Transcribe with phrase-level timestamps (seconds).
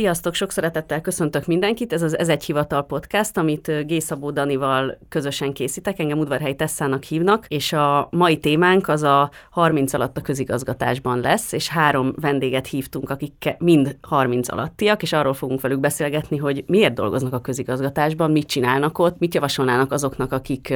[0.00, 1.92] Sziasztok, sok szeretettel köszöntök mindenkit.
[1.92, 4.00] Ez az Ez egy hivatal podcast, amit G.
[4.00, 5.98] Szabó Danival közösen készítek.
[5.98, 11.52] Engem Udvarhely Tesszának hívnak, és a mai témánk az a 30 alatt a közigazgatásban lesz,
[11.52, 16.94] és három vendéget hívtunk, akik mind 30 alattiak, és arról fogunk velük beszélgetni, hogy miért
[16.94, 20.74] dolgoznak a közigazgatásban, mit csinálnak ott, mit javasolnának azoknak, akik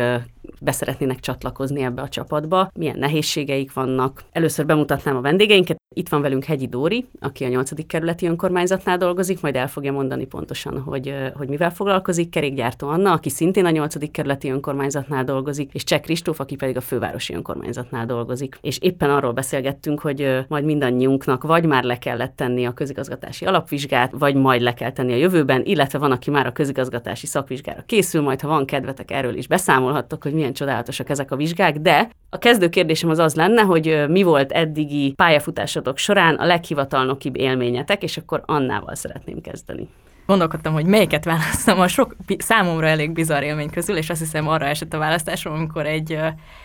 [0.61, 4.25] beszeretnének csatlakozni ebbe a csapatba, milyen nehézségeik vannak.
[4.33, 5.83] Először bemutatnám a vendégeinket.
[5.95, 7.87] Itt van velünk Hegyi Dóri, aki a 8.
[7.87, 12.31] kerületi önkormányzatnál dolgozik, majd el fogja mondani pontosan, hogy, hogy mivel foglalkozik.
[12.31, 14.11] Kerékgyártó Anna, aki szintén a 8.
[14.11, 18.59] kerületi önkormányzatnál dolgozik, és Cseh Kristóf, aki pedig a fővárosi önkormányzatnál dolgozik.
[18.61, 24.13] És éppen arról beszélgettünk, hogy majd mindannyiunknak vagy már le kellett tenni a közigazgatási alapvizsgát,
[24.19, 28.23] vagy majd le kell tenni a jövőben, illetve van, aki már a közigazgatási szakvizsgára készül,
[28.23, 32.39] majd ha van kedvetek, erről is beszámolhattok, hogy milyen csodálatosak ezek a vizsgák, de a
[32.39, 38.17] kezdő kérdésem az az lenne, hogy mi volt eddigi pályafutásotok során a leghivatalnokibb élményetek, és
[38.17, 39.89] akkor Annával szeretném kezdeni.
[40.27, 41.81] Gondolkodtam, hogy melyiket választom.
[41.81, 45.87] A sok számomra elég bizarr élmény közül, és azt hiszem arra esett a választásom, amikor
[45.87, 46.19] egy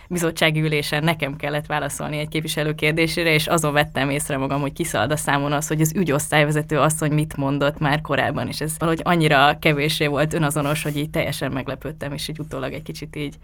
[0.07, 5.11] bizottsági ülésen nekem kellett válaszolni egy képviselő kérdésére, és azon vettem észre magam, hogy kiszalad
[5.11, 9.57] a számon az, hogy az ügyosztályvezető asszony mit mondott már korábban, és ez valahogy annyira
[9.59, 13.35] kevésé volt önazonos, hogy így teljesen meglepődtem, és így utólag egy kicsit így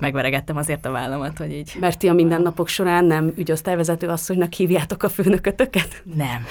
[0.00, 1.72] megveregettem azért a vállamat, hogy így...
[1.80, 6.02] Mert ti a mindennapok során nem ügyosztályvezető asszonynak hívjátok a főnökötöket?
[6.14, 6.46] Nem.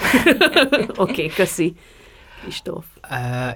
[0.88, 1.74] Oké, okay, köszi.
[2.42, 2.84] Kristóf.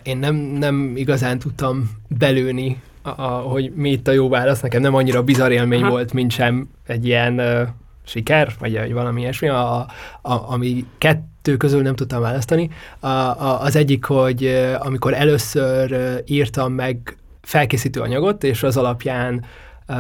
[0.03, 4.60] Én nem, nem igazán tudtam belőni, a, a, hogy mi itt a jó válasz.
[4.60, 5.91] Nekem nem annyira bizarr élmény Aha.
[5.91, 7.69] volt, mint sem egy ilyen uh,
[8.04, 9.77] siker, vagy, vagy valami ilyesmi, a,
[10.22, 12.71] a, ami kettő közül nem tudtam választani.
[13.00, 14.47] A, a, az egyik, hogy
[14.78, 15.97] amikor először
[16.27, 19.44] írtam meg felkészítő anyagot, és az alapján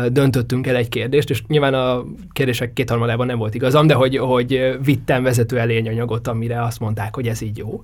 [0.08, 4.76] döntöttünk el egy kérdést, és nyilván a kérdések kétharmadában nem volt igazam, de hogy, hogy
[4.84, 7.82] vittem vezető elényanyagot, amire azt mondták, hogy ez így jó.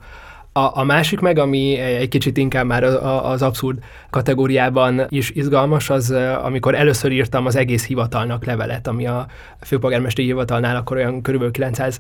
[0.53, 3.79] A, a másik meg, ami egy kicsit inkább már az abszurd
[4.11, 6.11] kategóriában is izgalmas, az
[6.43, 9.27] amikor először írtam az egész hivatalnak levelet, ami a
[9.61, 11.99] főpolgármesteri hivatalnál akkor olyan körülbelül 900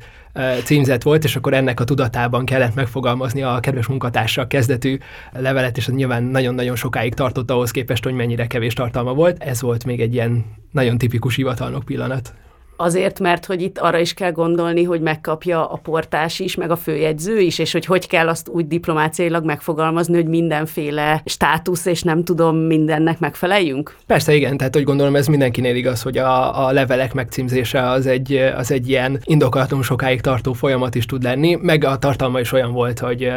[0.65, 4.99] címzet volt, és akkor ennek a tudatában kellett megfogalmazni a kedves munkatársak kezdetű
[5.33, 9.43] levelet, és az nyilván nagyon-nagyon sokáig tartott ahhoz képest, hogy mennyire kevés tartalma volt.
[9.43, 12.35] Ez volt még egy ilyen nagyon tipikus hivatalnok pillanat.
[12.83, 16.77] Azért, mert hogy itt arra is kell gondolni, hogy megkapja a portás is, meg a
[16.77, 22.25] főjegyző is, és hogy hogy kell azt úgy diplomáciailag megfogalmazni, hogy mindenféle státusz, és nem
[22.25, 23.97] tudom, mindennek megfeleljünk?
[24.07, 28.33] Persze, igen, tehát hogy gondolom ez mindenkinél igaz, hogy a, a levelek megcímzése az egy,
[28.57, 32.73] az egy ilyen indokolatlan sokáig tartó folyamat is tud lenni, meg a tartalma is olyan
[32.73, 33.33] volt, hogy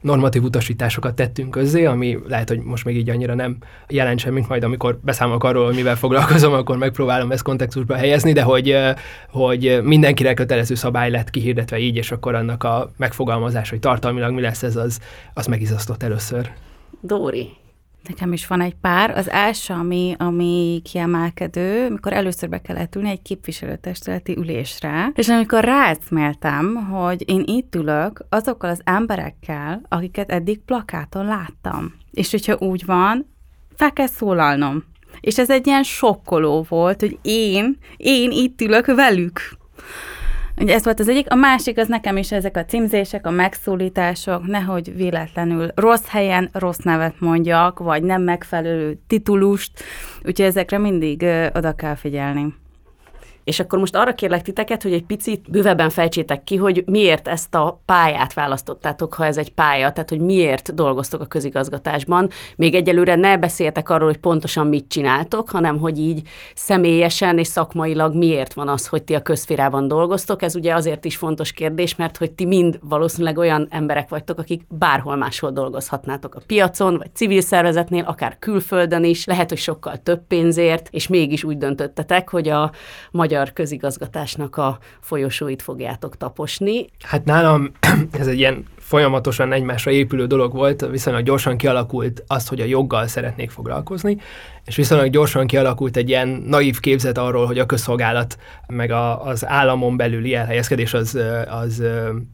[0.00, 3.56] normatív utasításokat tettünk közzé, ami lehet, hogy most még így annyira nem
[3.88, 8.42] jelent semmit, majd amikor beszámolok arról, hogy mivel foglalkozom, akkor megpróbálom ezt kontextusba helyezni, de
[8.42, 8.82] hogy
[9.30, 14.40] hogy mindenkire kötelező szabály lett kihirdetve így, és akkor annak a megfogalmazás, hogy tartalmilag mi
[14.40, 15.00] lesz ez, az,
[15.34, 16.50] az megizasztott először.
[17.00, 17.48] Dóri,
[18.08, 19.10] Nekem is van egy pár.
[19.10, 25.64] Az első, ami, ami kiemelkedő, amikor először be kellett ülni egy képviselőtestületi ülésre, és amikor
[25.64, 31.94] rácméltem, hogy én itt ülök azokkal az emberekkel, akiket eddig plakáton láttam.
[32.10, 33.26] És hogyha úgy van,
[33.76, 34.84] fel kell szólalnom.
[35.20, 39.40] És ez egy ilyen sokkoló volt, hogy én, én itt ülök velük.
[40.56, 41.32] Ugye ez volt az egyik.
[41.32, 46.78] A másik az nekem is ezek a címzések, a megszólítások, nehogy véletlenül rossz helyen rossz
[46.78, 49.70] nevet mondjak, vagy nem megfelelő titulust,
[50.16, 52.54] úgyhogy ezekre mindig ö, oda kell figyelni.
[53.44, 57.54] És akkor most arra kérlek titeket, hogy egy picit bővebben fejtsétek ki, hogy miért ezt
[57.54, 62.30] a pályát választottátok, ha ez egy pálya, tehát hogy miért dolgoztok a közigazgatásban.
[62.56, 68.14] Még egyelőre ne beszéltek arról, hogy pontosan mit csináltok, hanem hogy így személyesen és szakmailag
[68.14, 70.42] miért van az, hogy ti a közférában dolgoztok.
[70.42, 74.62] Ez ugye azért is fontos kérdés, mert hogy ti mind valószínűleg olyan emberek vagytok, akik
[74.68, 80.26] bárhol máshol dolgozhatnátok a piacon, vagy civil szervezetnél, akár külföldön is, lehet, hogy sokkal több
[80.26, 82.70] pénzért, és mégis úgy döntöttetek, hogy a
[83.10, 86.86] magyar magyar közigazgatásnak a folyosóit fogjátok taposni.
[87.02, 87.72] Hát nálam
[88.20, 93.06] ez egy ilyen folyamatosan egymásra épülő dolog volt, viszonylag gyorsan kialakult az, hogy a joggal
[93.06, 94.16] szeretnék foglalkozni,
[94.64, 99.46] és viszonylag gyorsan kialakult egy ilyen naív képzet arról, hogy a közszolgálat meg a, az
[99.46, 101.82] államon belüli elhelyezkedés az, az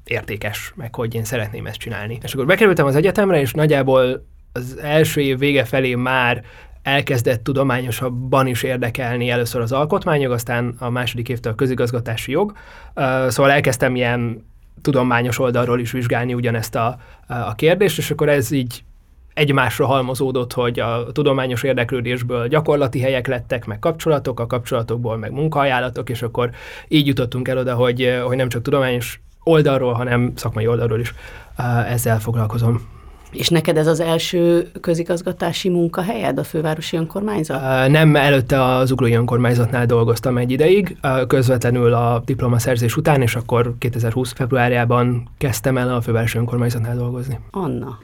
[0.04, 2.18] értékes, meg hogy én szeretném ezt csinálni.
[2.22, 6.44] És akkor bekerültem az egyetemre, és nagyjából az első év vége felé már
[6.82, 12.52] elkezdett tudományosabban is érdekelni először az alkotmányjog, aztán a második évtől a közigazgatási jog.
[13.28, 14.44] Szóval elkezdtem ilyen
[14.82, 18.82] tudományos oldalról is vizsgálni ugyanezt a, a kérdést, és akkor ez így
[19.34, 26.10] egymásra halmozódott, hogy a tudományos érdeklődésből gyakorlati helyek lettek, meg kapcsolatok, a kapcsolatokból meg munkaajánlatok,
[26.10, 26.50] és akkor
[26.88, 31.14] így jutottunk el oda, hogy, hogy nem csak tudományos oldalról, hanem szakmai oldalról is
[31.88, 32.99] ezzel foglalkozom.
[33.30, 37.88] És neked ez az első közigazgatási munkahelyed a fővárosi önkormányzat?
[37.88, 40.96] Nem, előtte az Uglói önkormányzatnál dolgoztam egy ideig,
[41.26, 47.38] közvetlenül a diplomaszerzés után, és akkor 2020 februárjában kezdtem el a fővárosi önkormányzatnál dolgozni.
[47.50, 47.98] Anna,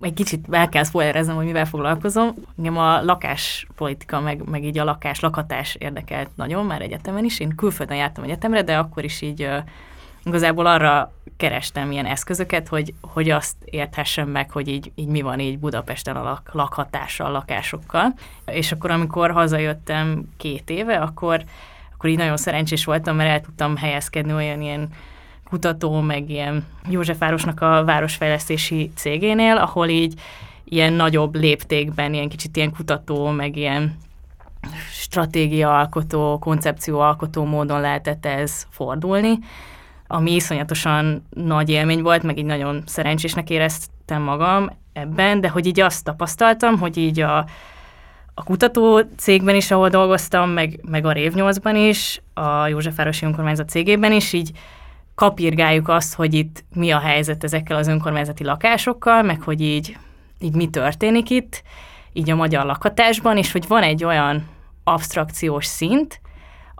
[0.00, 2.34] egy kicsit el kell spoilereznem, hogy mivel foglalkozom.
[2.58, 7.40] Engem a lakáspolitika, meg, meg így a lakás, lakhatás érdekelt nagyon, már egyetemen is.
[7.40, 9.56] Én külföldön jártam egyetemre, de akkor is így uh,
[10.24, 15.40] igazából arra kerestem ilyen eszközöket, hogy, hogy azt érthessem meg, hogy így, így mi van
[15.40, 18.14] így Budapesten a lak, lakhatással, lakásokkal.
[18.46, 21.44] És akkor, amikor hazajöttem két éve, akkor,
[21.94, 24.88] akkor így nagyon szerencsés voltam, mert el tudtam helyezkedni olyan ilyen
[25.44, 30.20] kutató, meg ilyen Józsefvárosnak a városfejlesztési cégénél, ahol így
[30.64, 33.96] ilyen nagyobb léptékben, ilyen kicsit ilyen kutató, meg ilyen
[34.90, 39.38] stratégiaalkotó, koncepcióalkotó módon lehetett ez fordulni,
[40.12, 45.80] ami iszonyatosan nagy élmény volt, meg így nagyon szerencsésnek éreztem magam ebben, de hogy így
[45.80, 47.38] azt tapasztaltam, hogy így a,
[48.34, 53.68] a kutató cégben is, ahol dolgoztam, meg, meg a Rév 8-ban is, a Józsefvárosi Önkormányzat
[53.68, 54.50] cégében is, így
[55.14, 59.96] kapirgáljuk azt, hogy itt mi a helyzet ezekkel az önkormányzati lakásokkal, meg hogy így,
[60.38, 61.62] így mi történik itt,
[62.12, 64.48] így a magyar lakhatásban, és hogy van egy olyan
[64.84, 66.20] abstrakciós szint,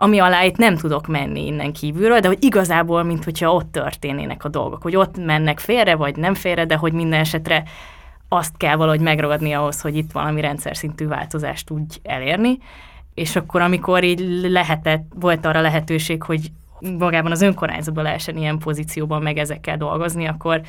[0.01, 4.43] ami alá itt nem tudok menni innen kívülről, de hogy igazából, mint hogyha ott történnének
[4.43, 7.63] a dolgok, hogy ott mennek félre, vagy nem félre, de hogy minden esetre
[8.29, 12.57] azt kell valahogy megragadni ahhoz, hogy itt valami rendszer szintű változást tudj elérni.
[13.13, 19.21] És akkor, amikor így lehetett, volt arra lehetőség, hogy magában az önkormányzatban lehessen ilyen pozícióban
[19.21, 20.61] meg ezekkel dolgozni, akkor,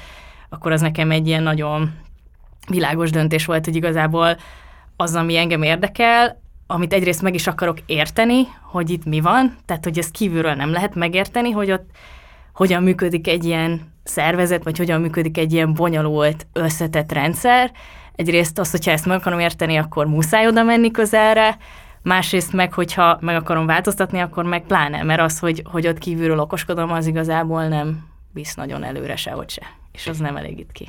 [0.48, 1.92] akkor az nekem egy ilyen nagyon
[2.68, 4.36] világos döntés volt, hogy igazából
[4.96, 9.84] az, ami engem érdekel, amit egyrészt meg is akarok érteni, hogy itt mi van, tehát
[9.84, 11.90] hogy ezt kívülről nem lehet megérteni, hogy ott
[12.54, 17.72] hogyan működik egy ilyen szervezet, vagy hogyan működik egy ilyen bonyolult, összetett rendszer.
[18.16, 21.56] Egyrészt azt, hogyha ezt meg akarom érteni, akkor muszáj oda menni közelre,
[22.02, 26.40] másrészt meg, hogyha meg akarom változtatni, akkor meg pláne, mert az, hogy, hogy ott kívülről
[26.40, 29.62] okoskodom, az igazából nem visz nagyon előre sehogy se,
[29.92, 30.88] és az nem elégít ki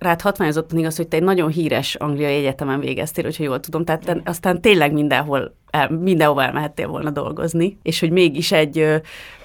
[0.00, 4.04] rád hatványozottan igaz, hogy te egy nagyon híres angliai egyetemen végeztél, hogyha jól tudom, tehát
[4.04, 8.78] te aztán tényleg mindenhol, el, mindenhova elmehettél volna dolgozni, és hogy mégis egy,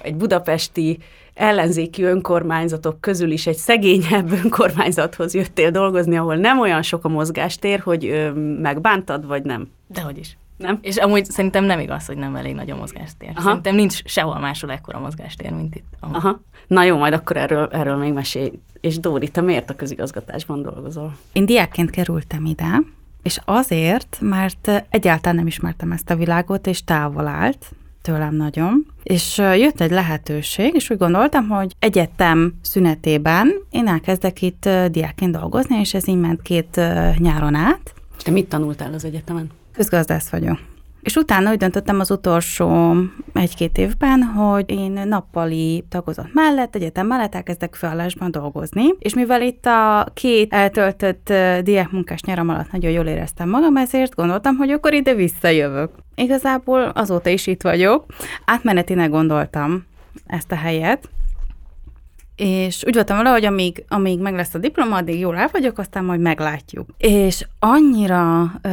[0.02, 0.98] egy budapesti
[1.34, 7.80] ellenzéki önkormányzatok közül is egy szegényebb önkormányzathoz jöttél dolgozni, ahol nem olyan sok a mozgástér,
[7.80, 9.70] hogy megbántad, vagy nem?
[9.88, 10.36] Dehogy is.
[10.56, 10.78] Nem?
[10.82, 13.30] És amúgy szerintem nem igaz, hogy nem elég nagy a mozgástér.
[13.34, 13.40] Aha.
[13.40, 15.86] Szerintem nincs sehol máshol ekkora mozgástér, mint itt.
[16.00, 16.16] Amúgy.
[16.16, 16.40] Aha.
[16.66, 18.52] Na jó, majd akkor erről, erről még mesélj.
[18.80, 21.16] És Dóri, te miért a közigazgatásban dolgozol?
[21.32, 22.82] Én diákként kerültem ide,
[23.22, 27.70] és azért, mert egyáltalán nem ismertem ezt a világot, és távol állt
[28.02, 28.86] tőlem nagyon.
[29.02, 35.78] És jött egy lehetőség, és úgy gondoltam, hogy egyetem szünetében én elkezdek itt diákként dolgozni,
[35.78, 36.80] és ez így ment két
[37.18, 37.94] nyáron át.
[38.16, 39.50] És te mit tanultál az egyetemen?
[39.76, 40.58] Közgazdász vagyok.
[41.02, 42.94] És utána úgy döntöttem az utolsó
[43.32, 49.66] egy-két évben, hogy én nappali tagozat mellett, egyetem mellett elkezdek felállásban dolgozni, és mivel itt
[49.66, 55.14] a két eltöltött diákmunkás nyaram alatt nagyon jól éreztem magam, ezért gondoltam, hogy akkor ide
[55.14, 55.90] visszajövök.
[56.14, 58.04] Igazából azóta is itt vagyok.
[58.44, 59.84] Átmenetinek gondoltam
[60.26, 61.08] ezt a helyet,
[62.36, 65.78] és úgy voltam vele, hogy amíg, amíg meg lesz a diploma, addig jól el vagyok,
[65.78, 66.88] aztán majd meglátjuk.
[66.98, 68.68] És annyira ö,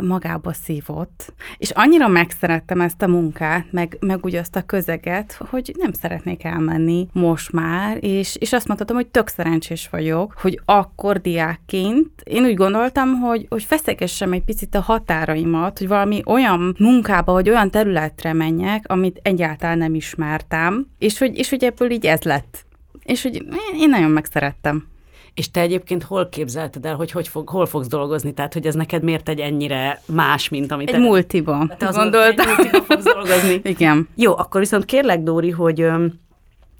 [0.00, 5.74] magába szívott, és annyira megszerettem ezt a munkát, meg, meg úgy azt a közeget, hogy
[5.78, 11.20] nem szeretnék elmenni most már, és, és azt mondhatom, hogy tök szerencsés vagyok, hogy akkor
[11.20, 17.32] diákként én úgy gondoltam, hogy, hogy feszegessem egy picit a határaimat, hogy valami olyan munkába,
[17.32, 22.22] vagy olyan területre menjek, amit egyáltalán nem ismertem, és hogy, és hogy ebből így ez
[22.22, 22.66] lett
[23.08, 23.42] és hogy
[23.74, 24.86] én nagyon megszerettem.
[25.34, 28.32] És te egyébként hol képzelted el, hogy, hogy fog, hol fogsz dolgozni?
[28.32, 30.88] Tehát, hogy ez neked miért egy ennyire más, mint amit...
[30.88, 31.74] Egy te, multiba.
[31.78, 32.48] Te az gondoltam.
[32.48, 33.60] Egy multiba fogsz dolgozni.
[33.74, 34.08] Igen.
[34.14, 35.86] Jó, akkor viszont kérlek, Dóri, hogy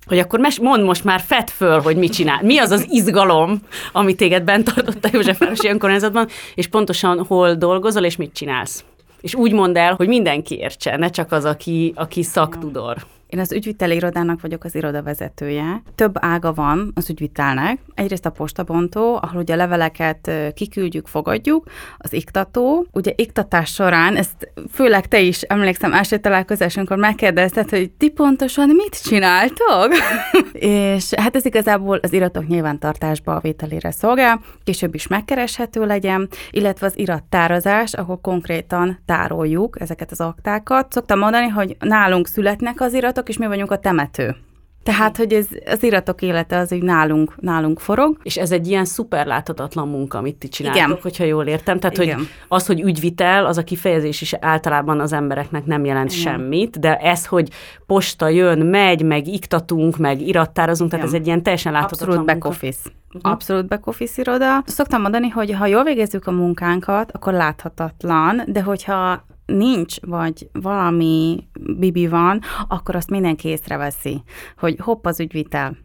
[0.06, 2.42] hogy akkor mes- mondd most már fed föl, hogy mit csinál.
[2.42, 8.04] Mi az az izgalom, ami téged bent tartott a Józsefvárosi önkormányzatban, és pontosan hol dolgozol,
[8.04, 8.84] és mit csinálsz.
[9.20, 12.96] És úgy mondd el, hogy mindenki értse, ne csak az, aki, aki szaktudor.
[13.28, 15.82] Én az ügyviteli irodának vagyok az irodavezetője.
[15.94, 17.78] Több ága van az ügyvitelnek.
[17.94, 21.64] Egyrészt a postabontó, ahol ugye a leveleket kiküldjük, fogadjuk,
[21.98, 22.86] az iktató.
[22.92, 29.02] Ugye iktatás során, ezt főleg te is emlékszem, első találkozásunkkor megkérdezted, hogy ti pontosan mit
[29.02, 29.88] csináltok?
[30.52, 36.86] és hát ez igazából az iratok nyilvántartásba a vételére szolgál, később is megkereshető legyen, illetve
[36.86, 40.92] az irattározás, ahol konkrétan tároljuk ezeket az aktákat.
[40.92, 44.36] Szoktam mondani, hogy nálunk születnek az iratok, és mi vagyunk a temető.
[44.82, 48.18] Tehát, hogy ez, az iratok élete az, hogy nálunk, nálunk forog.
[48.22, 50.98] És ez egy ilyen szuper láthatatlan munka, amit ti csináltok, Igen.
[51.02, 51.78] hogyha jól értem.
[51.78, 52.16] Tehát, Igen.
[52.16, 56.22] hogy az, hogy ügyvitel, az a kifejezés is általában az embereknek nem jelent Igen.
[56.22, 57.48] semmit, de ez, hogy
[57.86, 61.16] posta jön, megy, meg iktatunk, meg irattározunk, tehát Igen.
[61.16, 62.66] ez egy ilyen teljesen láthatatlan Abszolút back munka.
[62.66, 62.90] office.
[63.20, 64.62] Abszolút back office iroda.
[64.66, 71.46] Szoktam mondani, hogy ha jól végezzük a munkánkat, akkor láthatatlan, de hogyha nincs, vagy valami
[71.76, 74.22] bibi van, akkor azt mindenki észreveszi,
[74.58, 75.76] hogy hopp az ügyvitel.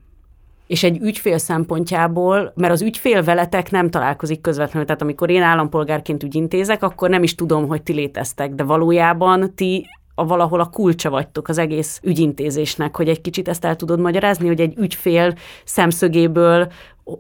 [0.68, 6.24] És egy ügyfél szempontjából, mert az ügyfél veletek nem találkozik közvetlenül, tehát amikor én állampolgárként
[6.24, 11.10] ügyintézek, akkor nem is tudom, hogy ti léteztek, de valójában ti a valahol a kulcsa
[11.10, 16.72] vagytok az egész ügyintézésnek, hogy egy kicsit ezt el tudod magyarázni, hogy egy ügyfél szemszögéből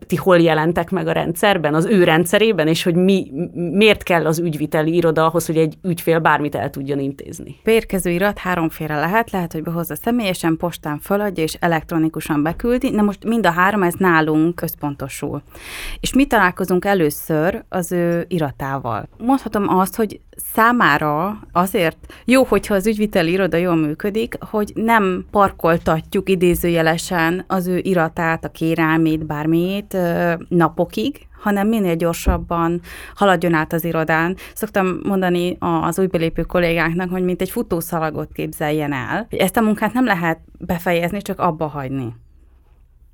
[0.07, 4.39] ti hol jelentek meg a rendszerben, az ő rendszerében, és hogy mi, miért kell az
[4.39, 7.55] ügyviteli iroda ahhoz, hogy egy ügyfél bármit el tudjon intézni.
[7.63, 13.23] Beérkező irat háromféle lehet, lehet, hogy behozza személyesen, postán feladja és elektronikusan beküldi, de most
[13.25, 15.41] mind a három ez nálunk központosul.
[15.99, 19.07] És mi találkozunk először az ő iratával.
[19.17, 26.29] Mondhatom azt, hogy számára azért jó, hogyha az ügyviteli iroda jól működik, hogy nem parkoltatjuk
[26.29, 32.81] idézőjelesen az ő iratát, a kérelmét, bármiét ö, napokig, hanem minél gyorsabban
[33.15, 34.35] haladjon át az irodán.
[34.53, 39.27] Szoktam mondani az újbelépő kollégáknak, hogy mint egy futószalagot képzeljen el.
[39.29, 42.13] Ezt a munkát nem lehet befejezni, csak abba hagyni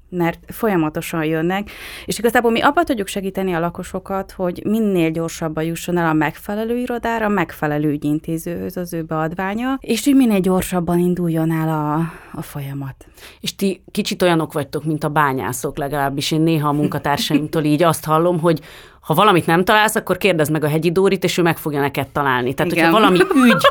[0.09, 1.71] mert folyamatosan jönnek,
[2.05, 6.77] és igazából mi abban tudjuk segíteni a lakosokat, hogy minél gyorsabban jusson el a megfelelő
[6.77, 11.93] irodára, a megfelelő ügyintézőhöz az ő beadványa, és hogy minél gyorsabban induljon el a,
[12.33, 13.05] a folyamat.
[13.39, 18.05] És ti kicsit olyanok vagytok, mint a bányászok, legalábbis én néha a munkatársaimtól így azt
[18.05, 18.61] hallom, hogy
[19.09, 22.07] ha valamit nem találsz, akkor kérdezd meg a hegyi Dórit, és ő meg fogja neked
[22.07, 22.53] találni.
[22.53, 22.85] Tehát, Igen.
[22.85, 23.67] hogyha valami ügy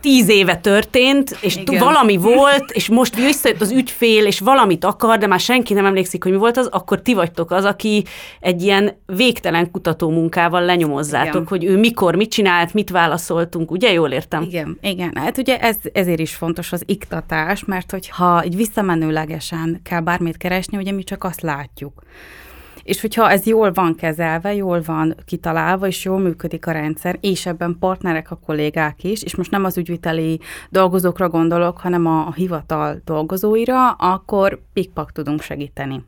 [0.00, 1.78] tíz éve történt, és Igen.
[1.78, 6.22] Valami volt, és most visszajött az ügyfél, és valamit akar, de már senki nem emlékszik,
[6.22, 8.04] hogy mi volt az, akkor ti vagytok az, aki
[8.40, 11.46] egy ilyen végtelen kutató munkával lenyomozzátok, Igen.
[11.48, 14.42] hogy ő mikor mit csinált, mit válaszoltunk, ugye jól értem?
[14.42, 15.12] Igen, igen.
[15.14, 20.76] Hát ugye ez, ezért is fontos az iktatás, mert hogyha így visszamenőlegesen kell bármit keresni,
[20.76, 22.02] ugye mi csak azt látjuk.
[22.86, 27.46] És hogyha ez jól van kezelve, jól van kitalálva, és jól működik a rendszer, és
[27.46, 30.40] ebben partnerek a kollégák is, és most nem az ügyviteli
[30.70, 36.04] dolgozókra gondolok, hanem a, a hivatal dolgozóira, akkor pikpak tudunk segíteni.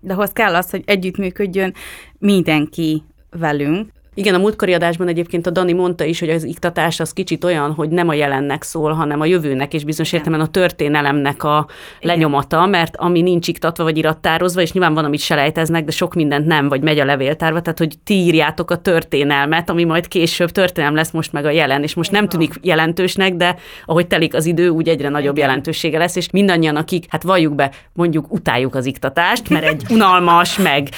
[0.00, 1.74] De ahhoz kell az, hogy együttműködjön
[2.18, 7.12] mindenki velünk, Igen, a múltkori adásban egyébként a Dani mondta is, hogy az iktatás az
[7.12, 11.44] kicsit olyan, hogy nem a jelennek szól, hanem a jövőnek, és bizonyos értelemben a történelemnek
[11.44, 11.66] a
[12.00, 16.46] lenyomata, mert ami nincs iktatva vagy irattározva, és nyilván van, amit selejteznek, de sok mindent
[16.46, 20.94] nem, vagy megy a levéltárba, tehát hogy ti írjátok a történelmet, ami majd később történelem
[20.94, 24.68] lesz most meg a jelen, és most nem tűnik jelentősnek, de ahogy telik az idő,
[24.68, 25.48] úgy egyre nagyobb Igen.
[25.48, 30.56] jelentősége lesz, és mindannyian, akik, hát valljuk be, mondjuk utáljuk az iktatást, mert egy unalmas,
[30.56, 30.88] meg,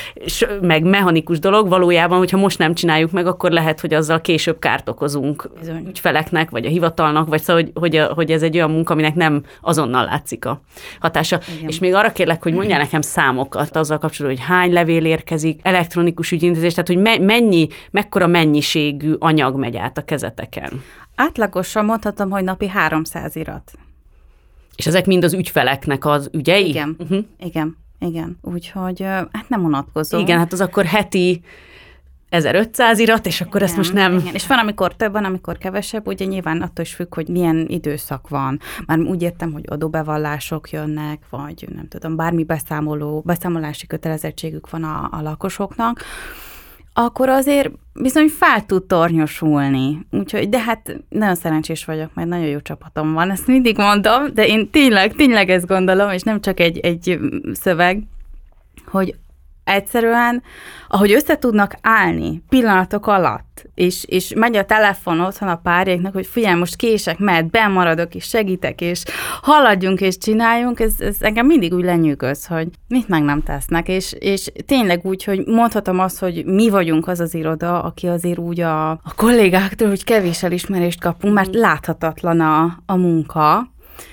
[0.60, 4.88] meg mechanikus dolog, valójában, hogyha most nem csináljuk meg, akkor lehet, hogy azzal később kárt
[4.88, 5.86] okozunk Bizony.
[5.86, 9.14] ügyfeleknek, vagy a hivatalnak, vagy szóval, hogy, hogy, a, hogy ez egy olyan munka, aminek
[9.14, 10.60] nem azonnal látszik a
[11.00, 11.40] hatása.
[11.56, 11.68] Igen.
[11.68, 16.30] És még arra kérlek, hogy mondjál nekem számokat azzal kapcsolatban, hogy hány levél érkezik, elektronikus
[16.32, 20.82] ügyintézés, tehát hogy me- mennyi, mekkora mennyiségű anyag megy át a kezeteken.
[21.14, 23.72] Átlagosan mondhatom, hogy napi 300 irat.
[24.76, 26.68] És ezek mind az ügyfeleknek az ügyei?
[26.68, 27.24] Igen, Uh-huh.
[27.40, 28.38] igen, igen.
[28.42, 30.20] Úgyhogy hát nem unatkozom.
[30.20, 31.40] Igen, hát az akkor heti
[32.30, 34.18] 1500 irat, és akkor ezt most nem...
[34.18, 34.34] Igen.
[34.34, 38.28] És van, amikor több, van, amikor kevesebb, ugye nyilván attól is függ, hogy milyen időszak
[38.28, 38.60] van.
[38.86, 45.08] Már úgy értem, hogy adóbevallások jönnek, vagy nem tudom, bármi beszámoló, beszámolási kötelezettségük van a,
[45.12, 46.04] a lakosoknak,
[46.92, 50.06] akkor azért bizony fel tud tornyosulni.
[50.10, 54.46] Úgyhogy, de hát nagyon szerencsés vagyok, mert nagyon jó csapatom van, ezt mindig mondom, de
[54.46, 57.18] én tényleg, tényleg ezt gondolom, és nem csak egy, egy
[57.52, 58.02] szöveg,
[58.86, 59.14] hogy
[59.70, 60.42] egyszerűen,
[60.88, 66.26] ahogy össze tudnak állni pillanatok alatt, és, és megy a telefon otthon a párjéknak, hogy
[66.26, 69.02] figyelj, most kések, mert bemaradok, és segítek, és
[69.42, 74.14] haladjunk, és csináljunk, ez, ez engem mindig úgy lenyűgöz, hogy mit meg nem tesznek, és,
[74.18, 78.60] és tényleg úgy, hogy mondhatom azt, hogy mi vagyunk az az iroda, aki azért úgy
[78.60, 83.68] a, a kollégáktól, hogy kevés elismerést kapunk, mert láthatatlan a, a munka,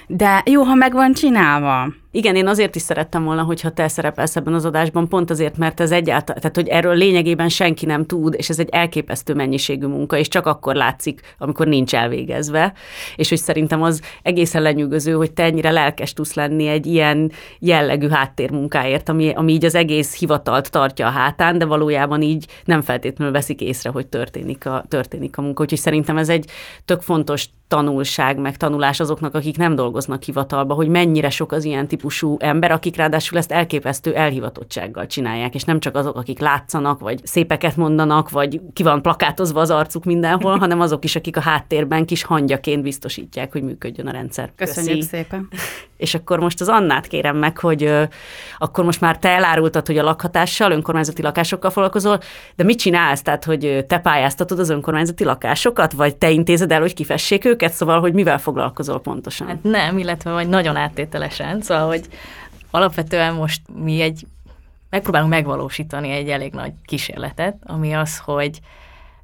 [0.08, 1.94] de jó, ha meg van csinálva.
[2.18, 5.80] Igen, én azért is szerettem volna, hogyha te szerepelsz ebben az adásban, pont azért, mert
[5.80, 10.18] ez egyáltalán, tehát hogy erről lényegében senki nem tud, és ez egy elképesztő mennyiségű munka,
[10.18, 12.74] és csak akkor látszik, amikor nincs elvégezve.
[13.16, 18.08] És hogy szerintem az egészen lenyűgöző, hogy te ennyire lelkes tudsz lenni egy ilyen jellegű
[18.08, 23.34] háttérmunkáért, ami, ami így az egész hivatalt tartja a hátán, de valójában így nem feltétlenül
[23.34, 25.64] veszik észre, hogy történik a, történik a munka.
[25.64, 26.50] Úgyhogy szerintem ez egy
[26.86, 31.88] tök fontos tanulság, meg tanulás azoknak, akik nem dolgoznak hivatalba, hogy mennyire sok az ilyen
[31.88, 32.06] típusú
[32.38, 37.76] ember, akik ráadásul ezt elképesztő elhivatottsággal csinálják, és nem csak azok, akik látszanak, vagy szépeket
[37.76, 42.24] mondanak, vagy ki van plakátozva az arcuk mindenhol, hanem azok is, akik a háttérben kis
[42.24, 44.52] hangyaként biztosítják, hogy működjön a rendszer.
[44.56, 45.08] Köszönjük Köszi.
[45.08, 45.48] szépen.
[45.98, 48.04] És akkor most az Annát kérem meg, hogy ö,
[48.58, 52.20] akkor most már te elárultad, hogy a lakhatással, önkormányzati lakásokkal foglalkozol,
[52.56, 53.22] de mit csinálsz?
[53.22, 57.74] Tehát, hogy te pályáztatod az önkormányzati lakásokat, vagy te intézed el, hogy kifessék őket?
[57.74, 59.48] Szóval, hogy mivel foglalkozol pontosan?
[59.48, 61.62] Hát nem, illetve vagy nagyon áttételesen.
[61.62, 62.08] Szóval, hogy
[62.72, 64.28] alapvetően most mi egy
[64.90, 68.60] megpróbálunk megvalósítani egy elég nagy kísérletet, ami az, hogy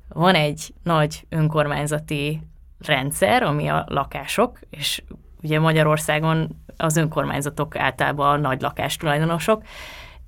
[0.08, 2.42] van egy nagy önkormányzati
[2.86, 5.04] rendszer, ami a lakások, és
[5.42, 9.64] ugye Magyarországon az önkormányzatok általában nagy lakástulajdonosok,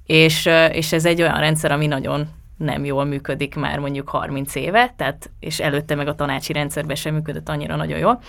[0.05, 2.27] és, és ez egy olyan rendszer, ami nagyon
[2.57, 7.13] nem jól működik már mondjuk 30 éve, tehát, és előtte meg a tanácsi rendszerben sem
[7.13, 8.21] működött annyira nagyon jól.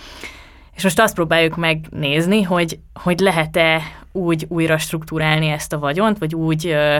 [0.77, 3.81] És most azt próbáljuk megnézni, hogy, hogy lehet-e
[4.11, 6.97] úgy újra struktúrálni ezt a vagyont, vagy úgy ö,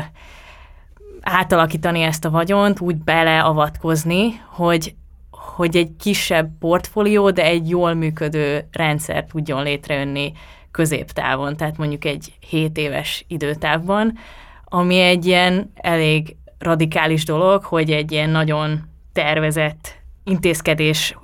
[1.21, 4.95] átalakítani ezt a vagyont, úgy beleavatkozni, hogy,
[5.31, 10.31] hogy egy kisebb portfólió, de egy jól működő rendszer tudjon létrejönni
[10.71, 14.17] középtávon, tehát mondjuk egy 7 éves időtávban,
[14.65, 21.17] ami egy ilyen elég radikális dolog, hogy egy ilyen nagyon tervezett intézkedés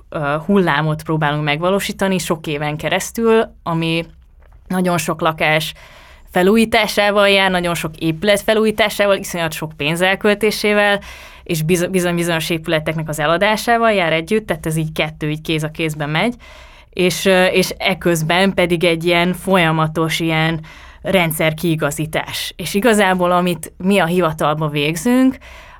[0.46, 4.04] hullámot próbálunk megvalósítani sok éven keresztül, ami
[4.68, 5.74] nagyon sok lakás
[6.30, 11.00] felújításával jár, nagyon sok épület felújításával, iszonyat sok pénz elköltésével,
[11.42, 15.68] és bizony bizonyos épületeknek az eladásával jár együtt, tehát ez így kettő így kéz a
[15.68, 16.34] kézben megy,
[16.90, 20.60] és, és eközben pedig egy ilyen folyamatos ilyen
[21.02, 22.52] rendszer kiigazítás.
[22.56, 25.36] És igazából, amit mi a hivatalba végzünk,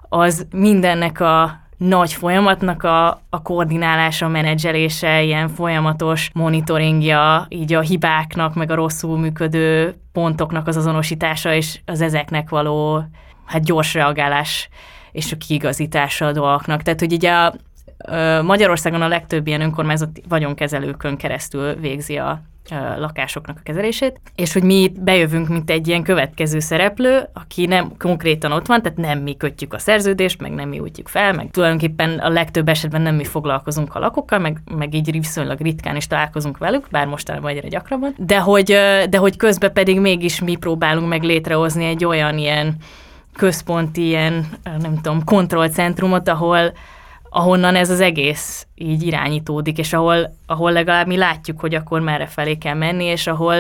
[0.08, 8.54] az mindennek a nagy folyamatnak a, a koordinálása, menedzselése, ilyen folyamatos monitoringja, így a hibáknak,
[8.54, 13.04] meg a rosszul működő pontoknak az azonosítása, és az ezeknek való
[13.44, 14.68] hát gyors reagálás
[15.12, 16.82] és a kiigazítása a dolgoknak.
[16.82, 17.54] Tehát, hogy ugye a,
[18.42, 22.42] Magyarországon a legtöbb ilyen önkormányzat vagyonkezelőkön keresztül végzi a
[22.98, 27.96] lakásoknak a kezelését, és hogy mi itt bejövünk, mint egy ilyen következő szereplő, aki nem
[27.98, 31.50] konkrétan ott van, tehát nem mi kötjük a szerződést, meg nem mi útjuk fel, meg
[31.50, 36.06] tulajdonképpen a legtöbb esetben nem mi foglalkozunk a lakokkal, meg, meg így viszonylag ritkán is
[36.06, 38.76] találkozunk velük, bár mostanában egyre gyakrabban, de hogy,
[39.08, 42.76] de hogy közben pedig mégis mi próbálunk meg létrehozni egy olyan ilyen
[43.36, 44.46] központi ilyen,
[44.78, 46.72] nem tudom, kontrollcentrumot, ahol,
[47.36, 52.26] ahonnan ez az egész így irányítódik, és ahol, ahol legalább mi látjuk, hogy akkor merre
[52.26, 53.56] felé kell menni, és ahol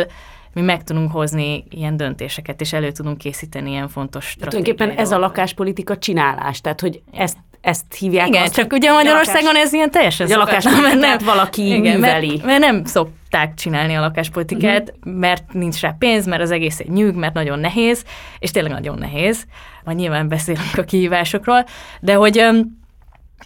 [0.52, 5.12] mi meg tudunk hozni ilyen döntéseket, és elő tudunk készíteni ilyen fontos stratégiai Tulajdonképpen ez
[5.12, 8.26] a lakáspolitika csinálás, tehát hogy ezt ezt hívják.
[8.26, 12.26] Igen, azt, csak ugye Magyarországon lakás, ez ilyen teljesen a lakáspolitikát nem, valaki igen, műveli.
[12.26, 15.20] Mert, mert nem szokták csinálni a lakáspolitikát, uh-huh.
[15.20, 18.04] mert nincs rá pénz, mert az egész egy nyűg, mert nagyon nehéz,
[18.38, 19.44] és tényleg nagyon nehéz.
[19.84, 21.64] Majd nyilván beszélünk a kihívásokról,
[22.00, 22.44] de hogy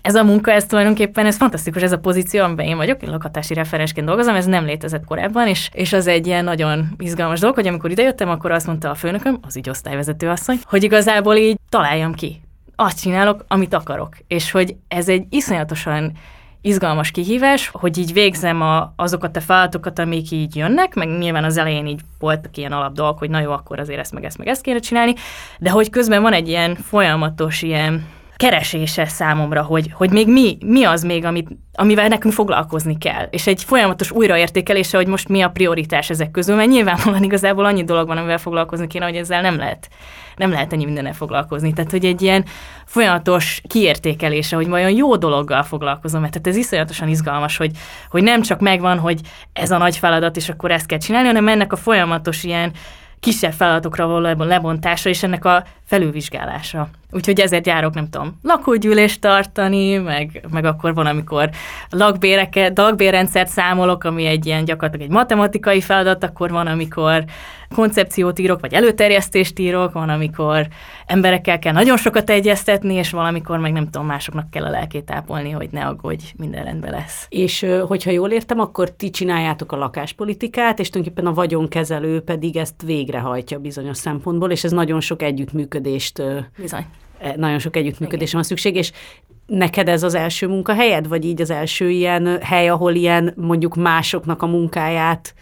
[0.02, 3.54] ez a munka, ez tulajdonképpen, ez fantasztikus, ez a pozíció, amiben én vagyok, én lakhatási
[3.54, 7.66] referensként dolgozom, ez nem létezett korábban, és, és az egy ilyen nagyon izgalmas dolog, hogy
[7.66, 12.14] amikor idejöttem, akkor azt mondta a főnököm, az így osztályvezető asszony, hogy igazából így találjam
[12.14, 12.40] ki.
[12.76, 14.16] Azt csinálok, amit akarok.
[14.26, 16.12] És hogy ez egy iszonyatosan
[16.60, 21.56] izgalmas kihívás, hogy így végzem a, azokat a feladatokat, amik így jönnek, meg nyilván az
[21.56, 24.62] elején így voltak ilyen alapdolgok, hogy na jó, akkor azért ezt meg ezt meg ezt
[24.62, 25.14] kéne csinálni,
[25.58, 28.06] de hogy közben van egy ilyen folyamatos ilyen
[28.38, 33.26] keresése számomra, hogy, hogy még mi, mi az még, amit, amivel nekünk foglalkozni kell.
[33.30, 37.84] És egy folyamatos újraértékelése, hogy most mi a prioritás ezek közül, mert nyilvánvalóan igazából annyi
[37.84, 39.88] dolog van, amivel foglalkozni kéne, hogy ezzel nem lehet,
[40.36, 41.72] nem lehet ennyi mindennel foglalkozni.
[41.72, 42.44] Tehát, hogy egy ilyen
[42.84, 47.70] folyamatos kiértékelése, hogy vajon jó dologgal foglalkozom, mert tehát ez iszonyatosan izgalmas, hogy,
[48.10, 49.20] hogy nem csak megvan, hogy
[49.52, 52.72] ez a nagy feladat, és akkor ezt kell csinálni, hanem ennek a folyamatos ilyen
[53.20, 56.88] kisebb feladatokra való lebontása és ennek a felülvizsgálása.
[57.10, 61.50] Úgyhogy ezért járok, nem tudom, lakógyűlést tartani, meg, meg akkor van, amikor
[61.90, 67.24] lakbéreket, lakbérrendszert számolok, ami egy ilyen gyakorlatilag egy matematikai feladat, akkor van, amikor
[67.74, 70.66] koncepciót írok, vagy előterjesztést írok, van, amikor
[71.06, 75.50] emberekkel kell nagyon sokat egyeztetni, és valamikor meg nem tudom, másoknak kell a lelkét ápolni,
[75.50, 77.26] hogy ne aggódj, minden rendben lesz.
[77.28, 82.82] És hogyha jól értem, akkor ti csináljátok a lakáspolitikát, és tulajdonképpen a vagyonkezelő pedig ezt
[82.84, 85.22] végrehajtja bizonyos szempontból, és ez nagyon sok
[85.86, 86.22] együttműködést
[86.56, 86.86] Bizony.
[87.18, 88.92] e, nagyon sok együttműködésre van szükség, és
[89.46, 94.42] neked ez az első munkahelyed, vagy így az első ilyen hely, ahol ilyen mondjuk másoknak
[94.42, 95.34] a munkáját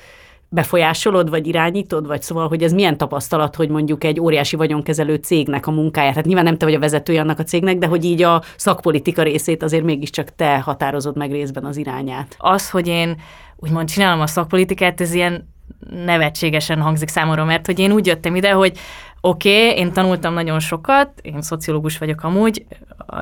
[0.48, 5.66] befolyásolod, vagy irányítod, vagy szóval, hogy ez milyen tapasztalat, hogy mondjuk egy óriási vagyonkezelő cégnek
[5.66, 8.22] a munkáját, hát nyilván nem te vagy a vezetője annak a cégnek, de hogy így
[8.22, 12.36] a szakpolitika részét azért mégiscsak te határozod meg részben az irányát.
[12.38, 13.16] Az, hogy én
[13.56, 15.54] úgymond csinálom a szakpolitikát, ez ilyen
[15.90, 18.78] nevetségesen hangzik számomra, mert hogy én úgy jöttem ide, hogy
[19.20, 22.66] oké, okay, én tanultam nagyon sokat, én szociológus vagyok amúgy,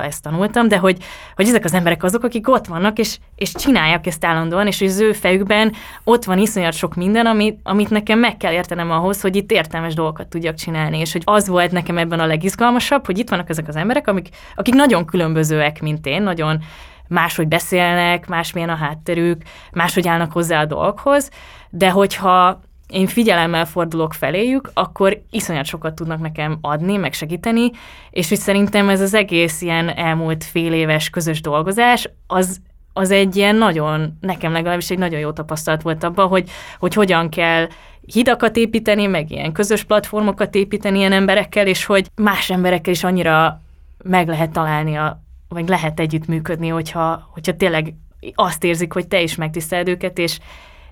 [0.01, 0.97] ezt tanultam, de hogy,
[1.35, 4.99] hogy ezek az emberek azok, akik ott vannak, és, és csinálják ezt állandóan, és az
[4.99, 5.73] ő fejükben
[6.03, 9.93] ott van iszonyat sok minden, amit, amit nekem meg kell értenem ahhoz, hogy itt értelmes
[9.93, 13.67] dolgokat tudjak csinálni, és hogy az volt nekem ebben a legizgalmasabb, hogy itt vannak ezek
[13.67, 16.63] az emberek, amik, akik nagyon különbözőek, mint én, nagyon
[17.07, 19.41] máshogy beszélnek, másmilyen a hátterük,
[19.71, 21.29] máshogy állnak hozzá a dolgokhoz,
[21.69, 27.71] de hogyha én figyelemmel fordulok feléjük, akkor iszonyat sokat tudnak nekem adni, meg segíteni,
[28.09, 32.61] és hogy szerintem ez az egész ilyen elmúlt fél éves közös dolgozás, az,
[32.93, 37.29] az egy ilyen nagyon, nekem legalábbis egy nagyon jó tapasztalat volt abban, hogy, hogy hogyan
[37.29, 37.67] kell
[38.05, 43.61] hidakat építeni, meg ilyen közös platformokat építeni ilyen emberekkel, és hogy más emberekkel is annyira
[44.03, 45.24] meg lehet találni, a,
[45.55, 47.93] vagy lehet együttműködni, hogyha, hogyha tényleg
[48.33, 50.39] azt érzik, hogy te is megtiszteled őket, és,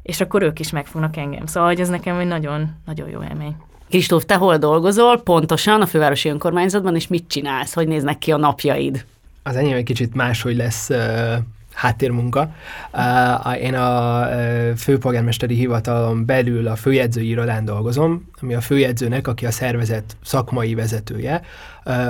[0.01, 1.45] és akkor ők is megfognak engem.
[1.45, 3.55] Szóval hogy ez nekem egy nagyon, nagyon jó élmény.
[3.89, 7.73] Kristóf, te hol dolgozol pontosan a fővárosi önkormányzatban, és mit csinálsz?
[7.73, 9.05] Hogy néznek ki a napjaid?
[9.43, 11.33] Az enyém egy kicsit máshogy lesz uh,
[11.73, 12.53] háttérmunka.
[12.93, 19.45] Uh, én a uh, főpolgármesteri hivatalon belül a főjegyzői irodán dolgozom, ami a főjegyzőnek, aki
[19.45, 21.41] a szervezet szakmai vezetője, uh,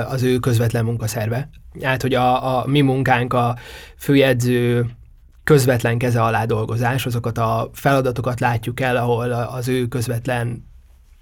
[0.07, 1.49] az ő közvetlen munkaszerve.
[1.81, 3.55] Hát, hogy a, a mi munkánk a
[3.97, 4.85] főjegyző
[5.43, 10.71] közvetlen keze alá dolgozás, azokat a feladatokat látjuk el, ahol az ő közvetlen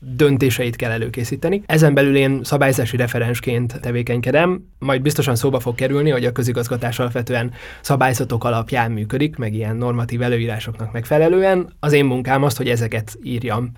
[0.03, 1.63] döntéseit kell előkészíteni.
[1.65, 7.51] Ezen belül én szabályzási referensként tevékenykedem, majd biztosan szóba fog kerülni, hogy a közigazgatás alapvetően
[7.81, 11.73] szabályzatok alapján működik, meg ilyen normatív előírásoknak megfelelően.
[11.79, 13.71] Az én munkám az, hogy ezeket írjam.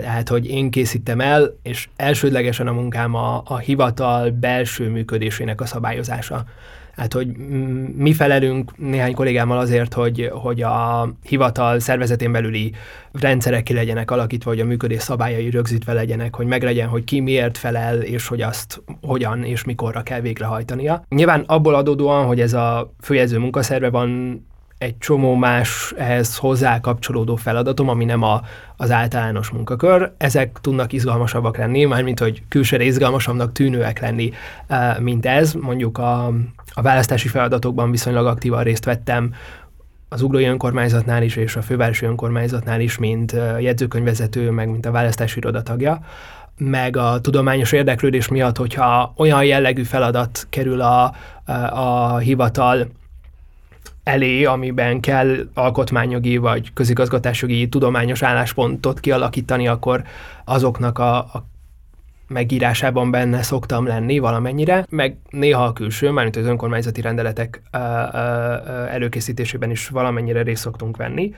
[0.00, 5.66] Tehát, hogy én készítem el, és elsődlegesen a munkám a, a hivatal belső működésének a
[5.66, 6.44] szabályozása.
[7.00, 7.36] Hát, hogy
[7.96, 12.72] mi felelünk néhány kollégámmal azért, hogy, hogy a hivatal szervezetén belüli
[13.12, 17.58] rendszerek ki legyenek alakítva, hogy a működés szabályai rögzítve legyenek, hogy meglegyen, hogy ki miért
[17.58, 21.04] felel, és hogy azt hogyan és mikorra kell végrehajtania.
[21.08, 24.40] Nyilván abból adódóan, hogy ez a főjegyző munkaszerve van,
[24.80, 28.40] egy csomó más ehhez hozzá kapcsolódó feladatom, ami nem a,
[28.76, 30.12] az általános munkakör.
[30.16, 34.32] Ezek tudnak izgalmasabbak lenni, mármint hogy külsőre izgalmasabbnak tűnőek lenni,
[34.66, 35.52] eh, mint ez.
[35.52, 36.26] Mondjuk a,
[36.72, 39.34] a választási feladatokban viszonylag aktívan részt vettem,
[40.08, 44.90] az ugrói önkormányzatnál is, és a fővárosi önkormányzatnál is, mint eh, jegyzőkönyvezető, meg mint a
[44.90, 46.00] választási irodatagja
[46.56, 51.14] meg a tudományos érdeklődés miatt, hogyha olyan jellegű feladat kerül a,
[51.44, 52.88] a, a hivatal
[54.04, 60.02] elé, amiben kell alkotmányjogi vagy közigazgatásjogi tudományos álláspontot kialakítani, akkor
[60.44, 61.44] azoknak a, a
[62.28, 67.62] megírásában benne szoktam lenni valamennyire, meg néha a külső, mármint az önkormányzati rendeletek
[68.90, 71.34] előkészítésében is valamennyire részt szoktunk venni.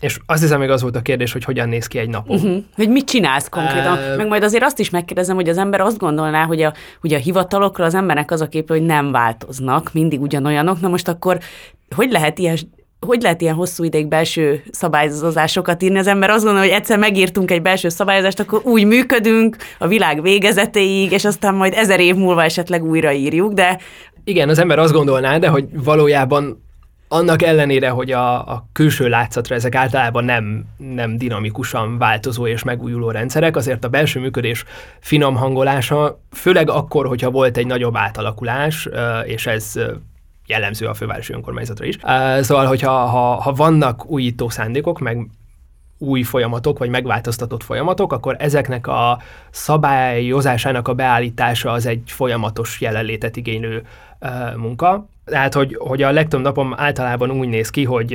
[0.00, 2.28] És azt hiszem, még az volt a kérdés, hogy hogyan néz ki egy nap.
[2.28, 2.56] Uh-huh.
[2.74, 3.98] Hogy mit csinálsz konkrétan?
[3.98, 7.14] Uh, meg majd azért azt is megkérdezem, hogy az ember azt gondolná, hogy a, hogy
[7.14, 10.80] a hivatalokra az embernek az a kép, hogy nem változnak, mindig ugyanolyanok.
[10.80, 11.38] Na most akkor
[11.94, 12.56] hogy lehet ilyen
[13.06, 15.98] hogy lehet ilyen hosszú ideig belső szabályozásokat írni?
[15.98, 20.22] Az ember azt gondolja, hogy egyszer megírtunk egy belső szabályozást, akkor úgy működünk a világ
[20.22, 23.78] végezetéig, és aztán majd ezer év múlva esetleg újraírjuk, de...
[24.24, 26.65] Igen, az ember azt gondolná, de hogy valójában
[27.08, 33.10] annak ellenére, hogy a, a külső látszatra ezek általában nem, nem dinamikusan változó és megújuló
[33.10, 34.64] rendszerek, azért a belső működés
[35.00, 38.88] finom hangolása, főleg akkor, hogyha volt egy nagyobb átalakulás,
[39.24, 39.72] és ez
[40.46, 41.96] jellemző a fővárosi önkormányzatra is.
[42.40, 45.28] Szóval, hogyha ha, ha vannak újító szándékok, meg
[45.98, 49.18] új folyamatok, vagy megváltoztatott folyamatok, akkor ezeknek a
[49.50, 53.86] szabályozásának a beállítása az egy folyamatos jelenlétet igénylő
[54.56, 55.08] munka.
[55.26, 58.12] Tehát, hogy, hogy a legtöbb napom általában úgy néz ki, hogy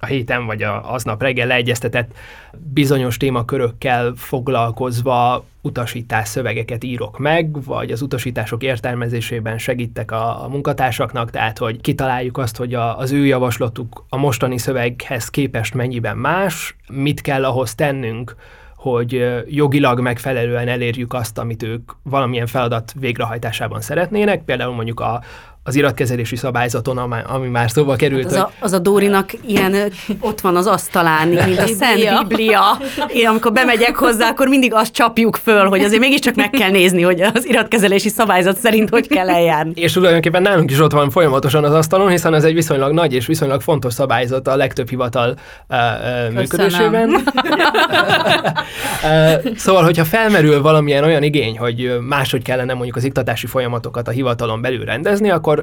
[0.00, 2.10] a héten vagy a, aznap reggel leegyeztetett
[2.52, 11.30] bizonyos témakörökkel foglalkozva utasítás szövegeket írok meg, vagy az utasítások értelmezésében segítek a, a munkatársaknak,
[11.30, 16.76] tehát hogy kitaláljuk azt, hogy a, az ő javaslatuk a mostani szöveghez képest mennyiben más,
[16.92, 18.36] mit kell ahhoz tennünk,
[18.76, 25.22] hogy jogilag megfelelően elérjük azt, amit ők valamilyen feladat végrehajtásában szeretnének, például mondjuk a,
[25.66, 28.22] az iratkezelési szabályzaton, ami már szóba került.
[28.22, 28.52] Hát az, hogy...
[28.60, 29.76] a, az a Dórinak ilyen
[30.20, 32.78] ott van az asztalán, mint a Szent Biblia.
[33.08, 37.02] Én amikor bemegyek hozzá, akkor mindig azt csapjuk föl, hogy azért mégiscsak meg kell nézni,
[37.02, 39.72] hogy az iratkezelési szabályzat szerint hogy kell eljárni.
[39.74, 43.26] És tulajdonképpen nálunk is ott van folyamatosan az asztalon, hiszen ez egy viszonylag nagy és
[43.26, 45.36] viszonylag fontos szabályzat a legtöbb hivatal
[45.68, 47.10] uh, uh, működésében.
[49.02, 54.10] uh, szóval, hogyha felmerül valamilyen olyan igény, hogy máshogy kellene mondjuk az iktatási folyamatokat a
[54.10, 55.53] hivatalon belül rendezni, akkor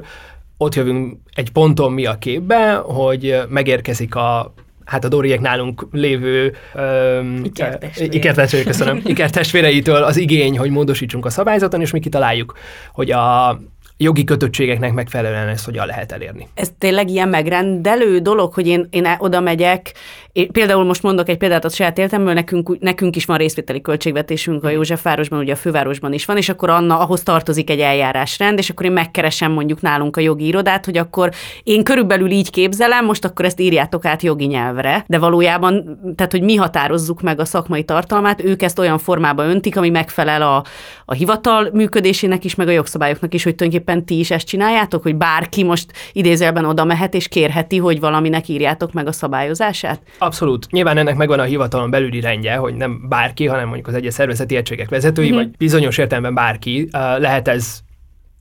[0.56, 6.54] ott jövünk egy ponton mi a képbe, hogy megérkezik a hát a Doriek nálunk lévő
[6.74, 8.12] öm, ikertestvére.
[8.12, 12.58] ikertestvére, köszönöm, ikertestvéreitől az igény, hogy módosítsunk a szabályzaton, és mi kitaláljuk,
[12.92, 13.58] hogy a
[13.96, 16.48] jogi kötöttségeknek megfelelően ezt hogyan lehet elérni.
[16.54, 19.94] Ez tényleg ilyen megrendelő dolog, hogy én, én oda megyek,
[20.32, 24.64] én például most mondok egy példát a saját életemből, nekünk, nekünk is van részvételi költségvetésünk
[24.64, 28.70] a Józsefvárosban, ugye a fővárosban is van, és akkor Anna, ahhoz tartozik egy eljárásrend, és
[28.70, 31.30] akkor én megkeresem mondjuk nálunk a jogi irodát, hogy akkor
[31.62, 36.42] én körülbelül így képzelem, most akkor ezt írjátok át jogi nyelvre, de valójában, tehát hogy
[36.42, 40.64] mi határozzuk meg a szakmai tartalmát, ők ezt olyan formába öntik, ami megfelel a,
[41.04, 45.16] a hivatal működésének is, meg a jogszabályoknak is, hogy tulajdonképpen ti is ezt csináljátok, hogy
[45.16, 50.00] bárki most idézőjelben oda mehet és kérheti, hogy valaminek írjátok meg a szabályozását?
[50.22, 50.70] Abszolút.
[50.70, 54.56] Nyilván ennek megvan a hivatalon belüli rendje, hogy nem bárki, hanem mondjuk az egyes szervezeti
[54.56, 55.36] egységek vezetői, mm-hmm.
[55.36, 56.88] vagy bizonyos értelemben bárki.
[57.18, 57.80] Lehet ez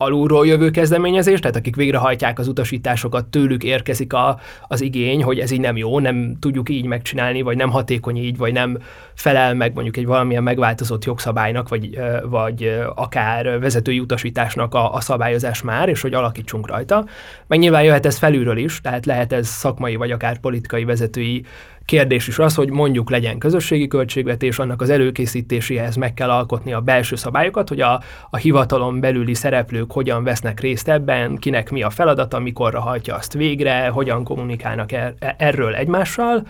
[0.01, 5.51] alulról jövő kezdeményezés, tehát akik végrehajtják az utasításokat, tőlük érkezik a, az igény, hogy ez
[5.51, 8.77] így nem jó, nem tudjuk így megcsinálni, vagy nem hatékony így, vagy nem
[9.13, 15.61] felel meg mondjuk egy valamilyen megváltozott jogszabálynak, vagy, vagy akár vezetői utasításnak a, a szabályozás
[15.61, 17.05] már, és hogy alakítsunk rajta.
[17.47, 21.45] Meg nyilván jöhet ez felülről is, tehát lehet ez szakmai, vagy akár politikai vezetői
[21.91, 26.81] Kérdés is az, hogy mondjuk legyen közösségi költségvetés, annak az előkészítéséhez meg kell alkotni a
[26.81, 31.89] belső szabályokat, hogy a, a hivatalon belüli szereplők hogyan vesznek részt ebben, kinek mi a
[31.89, 36.47] feladata, mikorra hajtja azt végre, hogyan kommunikálnak er, erről egymással,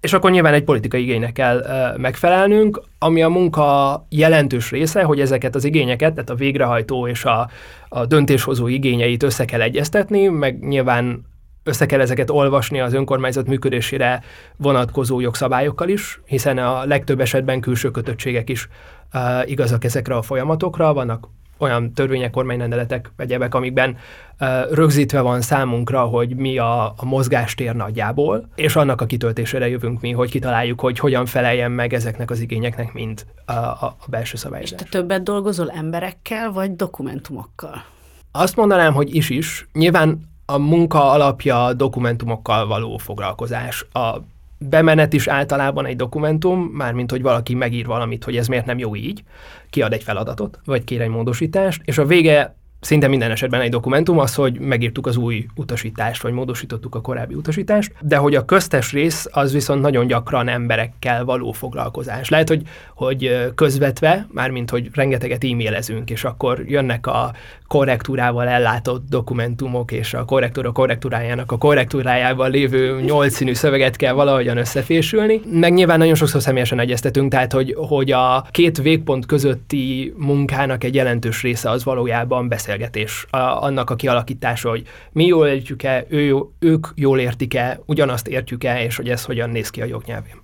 [0.00, 1.64] és akkor nyilván egy politikai igénynek kell
[1.96, 7.50] megfelelnünk, ami a munka jelentős része, hogy ezeket az igényeket, tehát a végrehajtó és a,
[7.88, 11.26] a döntéshozó igényeit össze kell egyeztetni, meg nyilván
[11.68, 14.22] össze kell ezeket olvasni az önkormányzat működésére
[14.56, 18.68] vonatkozó jogszabályokkal is, hiszen a legtöbb esetben külső kötöttségek is
[19.14, 21.28] uh, igazak ezekre a folyamatokra, vannak
[21.58, 23.96] olyan törvények, kormányrendeletek, egyebek, amikben
[24.40, 30.00] uh, rögzítve van számunkra, hogy mi a, a mozgástér nagyjából, és annak a kitöltésére jövünk
[30.00, 34.36] mi, hogy kitaláljuk, hogy hogyan feleljen meg ezeknek az igényeknek mind a, a, a belső
[34.36, 34.80] szabályozás.
[34.80, 37.84] És te többet dolgozol emberekkel, vagy dokumentumokkal?
[38.32, 39.68] Azt mondanám, hogy is is.
[39.72, 43.86] Nyilván a munka alapja dokumentumokkal való foglalkozás.
[43.92, 44.16] A
[44.58, 48.96] bemenet is általában egy dokumentum, mármint hogy valaki megír valamit, hogy ez miért nem jó
[48.96, 49.22] így,
[49.70, 54.18] kiad egy feladatot, vagy kér egy módosítást, és a vége szinte minden esetben egy dokumentum
[54.18, 58.92] az, hogy megírtuk az új utasítást, vagy módosítottuk a korábbi utasítást, de hogy a köztes
[58.92, 62.28] rész az viszont nagyon gyakran emberekkel való foglalkozás.
[62.28, 62.62] Lehet, hogy,
[62.94, 67.32] hogy közvetve, mármint hogy rengeteget e-mailezünk, és akkor jönnek a
[67.66, 75.40] korrektúrával ellátott dokumentumok, és a korrektúra korrektúrájának a korrektúrájával lévő nyolcszínű szöveget kell valahogyan összefésülni.
[75.52, 80.94] Meg nyilván nagyon sokszor személyesen egyeztetünk, tehát hogy, hogy a két végpont közötti munkának egy
[80.94, 86.86] jelentős része az valójában beszélgetés, a, annak a kialakítása, hogy mi jól értjük-e, ő, ők
[86.94, 90.34] jól értik-e, ugyanazt értjük-e, és hogy ez hogyan néz ki a jognyelvén.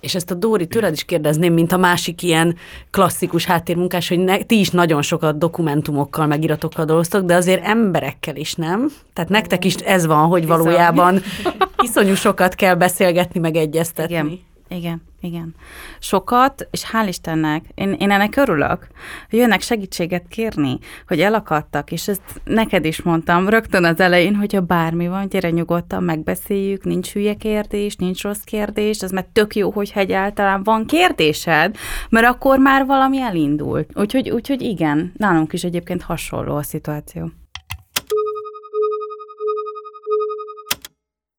[0.00, 2.56] És ezt a Dóri tőled is kérdezném, mint a másik ilyen
[2.90, 8.54] klasszikus háttérmunkás, hogy ne, ti is nagyon sokat dokumentumokkal, megiratokkal dolgoztok, de azért emberekkel is,
[8.54, 8.90] nem?
[9.12, 11.22] Tehát nektek is ez van, hogy valójában
[11.84, 14.14] iszonyú sokat kell beszélgetni, meg egyeztetni.
[14.14, 14.40] Igen.
[14.68, 15.54] Igen, igen.
[15.98, 18.86] Sokat, és hál' Istennek, én, én ennek örülök,
[19.30, 24.60] hogy jönnek segítséget kérni, hogy elakadtak, és ezt neked is mondtam rögtön az elején, hogyha
[24.60, 29.70] bármi van, gyere nyugodtan, megbeszéljük, nincs hülye kérdés, nincs rossz kérdés, az mert tök jó,
[29.70, 31.76] hogyha egyáltalán van kérdésed,
[32.08, 33.90] mert akkor már valami elindult.
[33.94, 37.30] Úgyhogy, úgyhogy igen, nálunk is egyébként hasonló a szituáció.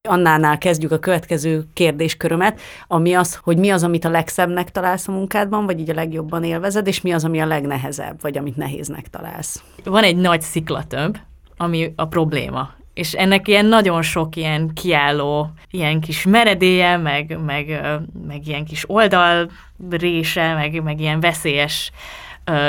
[0.08, 5.12] Annánál kezdjük a következő kérdéskörömet, ami az, hogy mi az, amit a legszebbnek találsz a
[5.12, 9.08] munkádban, vagy így a legjobban élvezed, és mi az, ami a legnehezebb, vagy amit nehéznek
[9.08, 9.63] találsz.
[9.84, 11.17] Van egy nagy sziklatömb,
[11.58, 12.76] ami a probléma.
[12.93, 17.82] És ennek ilyen nagyon sok ilyen kiálló, ilyen kis meredélye, meg, meg,
[18.28, 21.91] meg ilyen kis oldalrése, meg, meg ilyen veszélyes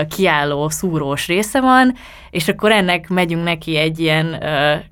[0.08, 1.94] kiálló, szúrós része van,
[2.30, 4.44] és akkor ennek megyünk neki egy ilyen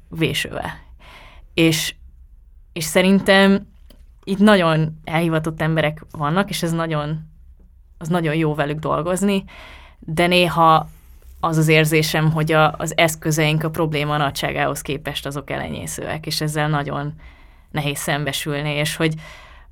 [0.09, 0.85] vésővel.
[1.55, 1.95] És
[2.77, 3.67] és szerintem
[4.25, 7.19] itt nagyon elhivatott emberek vannak, és ez nagyon,
[7.99, 9.45] az nagyon jó velük dolgozni,
[9.99, 10.89] de néha
[11.41, 16.69] az az érzésem, hogy a, az eszközeink a probléma nagyságához képest azok elenyészőek, és ezzel
[16.69, 17.15] nagyon
[17.71, 19.15] nehéz szembesülni, és hogy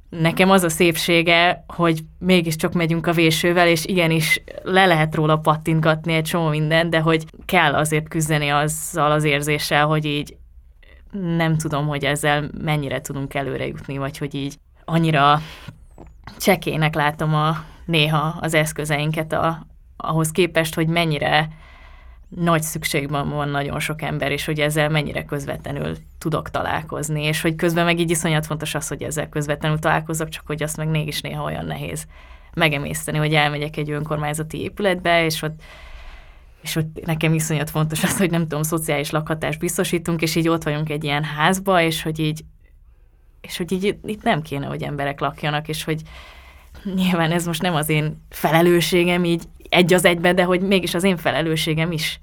[0.09, 6.15] nekem az a szépsége, hogy mégiscsak megyünk a vésővel, és igenis le lehet róla pattintgatni
[6.15, 10.37] egy csomó mindent, de hogy kell azért küzdeni azzal az érzéssel, hogy így
[11.21, 15.41] nem tudom, hogy ezzel mennyire tudunk előre jutni, vagy hogy így annyira
[16.39, 21.49] csekének látom a, néha az eszközeinket a, ahhoz képest, hogy mennyire
[22.29, 27.55] nagy szükségben van nagyon sok ember, és hogy ezzel mennyire közvetlenül tudok találkozni, és hogy
[27.55, 31.21] közben meg így iszonyat fontos az, hogy ezzel közvetlenül találkozok, csak hogy azt meg mégis
[31.21, 32.07] néha olyan nehéz
[32.55, 35.63] megemészteni, hogy elmegyek egy önkormányzati épületbe, és ott
[36.65, 40.63] és ott nekem iszonyat fontos az, hogy nem tudom, szociális lakhatást biztosítunk, és így ott
[40.63, 42.45] vagyunk egy ilyen házba, és hogy így,
[43.41, 46.03] és hogy így itt nem kéne, hogy emberek lakjanak, és hogy
[46.95, 51.05] nyilván ez most nem az én felelősségem így egy az egybe, de hogy mégis az
[51.05, 52.21] én felelősségem is.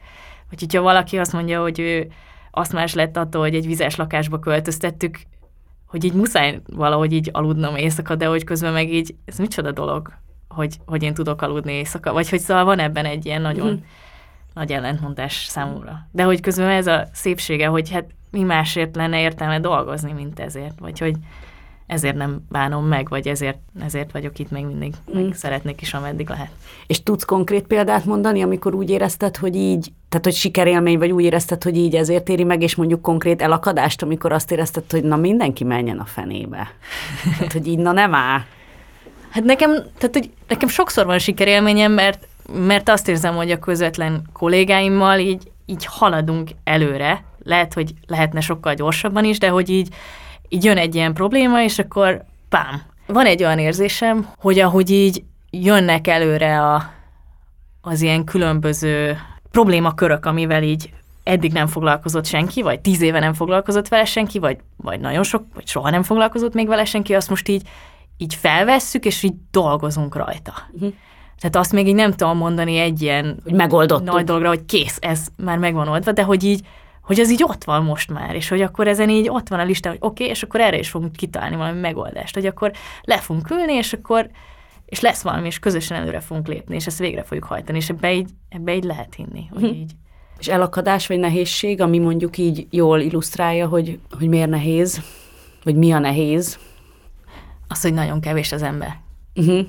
[0.49, 2.11] Hogy hogyha valaki azt mondja, hogy ő
[2.51, 5.19] azt más lett attól, hogy egy vizes lakásba költöztettük,
[5.85, 10.13] hogy így muszáj valahogy így aludnom éjszaka, de hogy közben meg így, ez micsoda dolog,
[10.47, 13.77] hogy, hogy én tudok aludni éjszaka, vagy hogy szóval van ebben egy ilyen nagyon mm.
[14.53, 16.07] Nagy ellentmondás számomra.
[16.11, 20.79] De hogy közben ez a szépsége, hogy hát mi másért lenne értelme dolgozni, mint ezért,
[20.79, 21.15] vagy hogy
[21.91, 25.21] ezért nem bánom meg, vagy ezért, ezért vagyok itt még mindig, mm.
[25.23, 26.49] meg szeretnék is, ameddig lehet.
[26.87, 31.23] És tudsz konkrét példát mondani, amikor úgy érezted, hogy így, tehát hogy sikerélmény, vagy úgy
[31.23, 35.15] érezted, hogy így ezért éri meg, és mondjuk konkrét elakadást, amikor azt érezted, hogy na
[35.15, 36.71] mindenki menjen a fenébe.
[37.37, 38.39] tehát, hogy így na nem áll.
[39.29, 44.21] Hát nekem, tehát, hogy nekem sokszor van sikerélményem, mert, mert azt érzem, hogy a közvetlen
[44.33, 47.23] kollégáimmal így, így haladunk előre.
[47.43, 49.93] Lehet, hogy lehetne sokkal gyorsabban is, de hogy így
[50.53, 52.81] így jön egy ilyen probléma, és akkor pám.
[53.05, 56.91] Van egy olyan érzésem, hogy ahogy így jönnek előre a,
[57.81, 59.17] az ilyen különböző
[59.51, 64.57] problémakörök, amivel így eddig nem foglalkozott senki, vagy tíz éve nem foglalkozott vele senki, vagy,
[64.75, 67.67] vagy nagyon sok, vagy soha nem foglalkozott még vele senki, azt most így,
[68.17, 70.53] így felvesszük, és így dolgozunk rajta.
[70.71, 70.93] Uh-huh.
[71.41, 74.13] Tehát azt még így nem tudom mondani egy ilyen hogy megoldottuk.
[74.13, 76.67] nagy dologra, hogy kész, ez már megvan oldva, de hogy így,
[77.01, 79.63] hogy az így ott van most már, és hogy akkor ezen így ott van a
[79.63, 83.17] lista, hogy oké, okay, és akkor erre is fogunk kitalálni valami megoldást, hogy akkor le
[83.17, 84.29] fogunk ülni, és akkor
[84.85, 88.13] és lesz valami, és közösen előre fogunk lépni, és ezt végre fogjuk hajtani, és ebbe
[88.13, 89.67] így, ebbe így lehet hinni, hogy hm.
[89.67, 89.91] így.
[90.39, 95.01] És elakadás vagy nehézség, ami mondjuk így jól illusztrálja, hogy, hogy miért nehéz,
[95.63, 96.59] vagy mi a nehéz?
[97.67, 98.99] Az, hogy nagyon kevés az ember.
[99.35, 99.65] Uh-huh.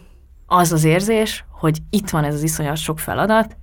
[0.55, 3.57] Az az érzés, hogy itt van ez az iszonyat sok feladat,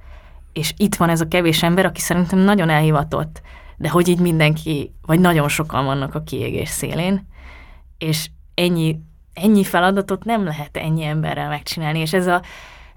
[0.54, 3.42] és itt van ez a kevés ember, aki szerintem nagyon elhivatott,
[3.78, 7.28] de hogy így mindenki, vagy nagyon sokan vannak a kiégés szélén,
[7.98, 9.00] és ennyi,
[9.34, 12.42] ennyi feladatot nem lehet ennyi emberrel megcsinálni, és ez a,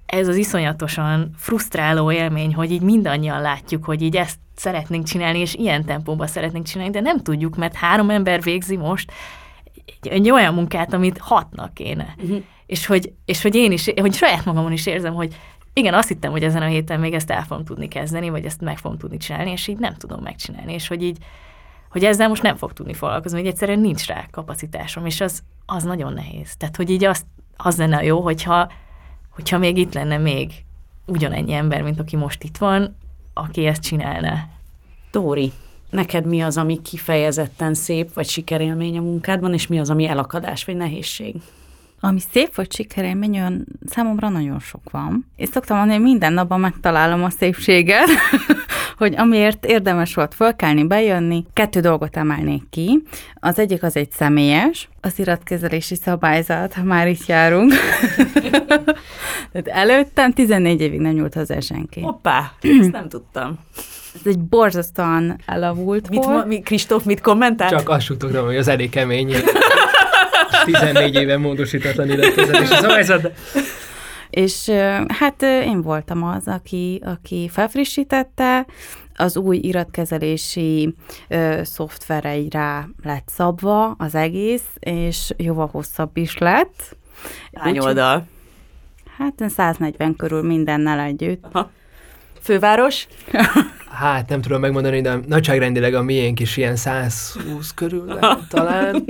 [0.06, 5.54] ez az iszonyatosan frusztráló élmény, hogy így mindannyian látjuk, hogy így ezt szeretnénk csinálni, és
[5.54, 9.12] ilyen tempóban szeretnénk csinálni, de nem tudjuk, mert három ember végzi most
[9.74, 12.14] egy, egy olyan munkát, amit hatnak kéne.
[12.22, 12.42] Uh-huh.
[12.72, 15.36] És, hogy, és hogy én is, hogy saját magamon is érzem, hogy
[15.72, 18.60] igen, azt hittem, hogy ezen a héten még ezt el fogom tudni kezdeni, vagy ezt
[18.60, 21.18] meg fogom tudni csinálni, és így nem tudom megcsinálni, és hogy így,
[21.90, 25.82] hogy ezzel most nem fog tudni foglalkozni, hogy egyszerűen nincs rá kapacitásom, és az, az
[25.82, 26.56] nagyon nehéz.
[26.56, 27.24] Tehát, hogy így azt,
[27.56, 28.72] az lenne jó, hogyha,
[29.28, 30.52] hogyha még itt lenne még
[31.06, 32.96] ugyanennyi ember, mint aki most itt van,
[33.34, 34.48] aki ezt csinálna.
[35.10, 35.52] Tóri,
[35.90, 40.64] neked mi az, ami kifejezetten szép, vagy sikerélmény a munkádban, és mi az, ami elakadás,
[40.64, 41.34] vagy nehézség?
[42.04, 45.26] Ami szép vagy sikerélmény, olyan számomra nagyon sok van.
[45.36, 48.08] És szoktam mondani, hogy minden napban megtalálom a szépséget,
[48.98, 53.02] hogy amiért érdemes volt fölkelni, bejönni, kettő dolgot emelnék ki.
[53.34, 57.72] Az egyik az egy személyes, az iratkezelési szabályzat, ha már itt járunk.
[59.52, 62.00] Tehát előttem 14 évig nem nyúlt hozzá senki.
[62.00, 63.58] Hoppá, ezt nem tudtam.
[64.14, 66.46] Ez egy borzasztóan elavult mit, volt.
[66.46, 67.70] Mi, Kristóf mit kommentált?
[67.70, 69.34] Csak azt suttogtam, hogy az elég kemény.
[70.64, 73.32] 14 éve módosítatlan iratkezelési szabályzat.
[74.30, 74.70] És
[75.08, 78.66] hát én voltam az, aki, aki felfrissítette,
[79.16, 80.94] az új iratkezelési
[81.28, 86.96] ö, szoftvereire lett szabva az egész, és jóval hosszabb is lett.
[87.52, 88.26] Hány oldal?
[89.18, 91.44] Hát 140 körül mindennel együtt.
[91.52, 91.70] Aha.
[92.40, 93.06] Főváros?
[93.90, 99.04] Hát nem tudom megmondani, de nagyságrendileg a miénk is ilyen 120 körül talán.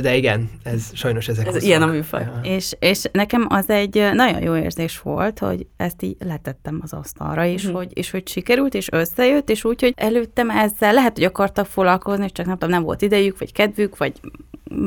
[0.00, 2.22] De igen, ez sajnos ezek Ez ilyen a műfaj.
[2.22, 2.40] Ja.
[2.42, 7.44] És, és nekem az egy nagyon jó érzés volt, hogy ezt így letettem az asztalra,
[7.44, 7.78] és, uh-huh.
[7.78, 12.30] hogy, és hogy sikerült, és összejött, és úgy, hogy előttem ezzel lehet, hogy akartak foglalkozni,
[12.30, 14.20] csak nem tudom, nem volt idejük, vagy kedvük, vagy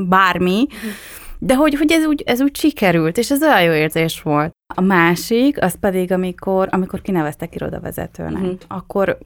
[0.08, 0.90] bármi, uh-huh.
[1.38, 4.50] de hogy, hogy ez, úgy, ez úgy sikerült, és ez olyan jó érzés volt.
[4.74, 8.42] A másik, az pedig, amikor, amikor kineveztek irodavezetőnek.
[8.42, 8.58] Uh-huh.
[8.68, 9.18] Akkor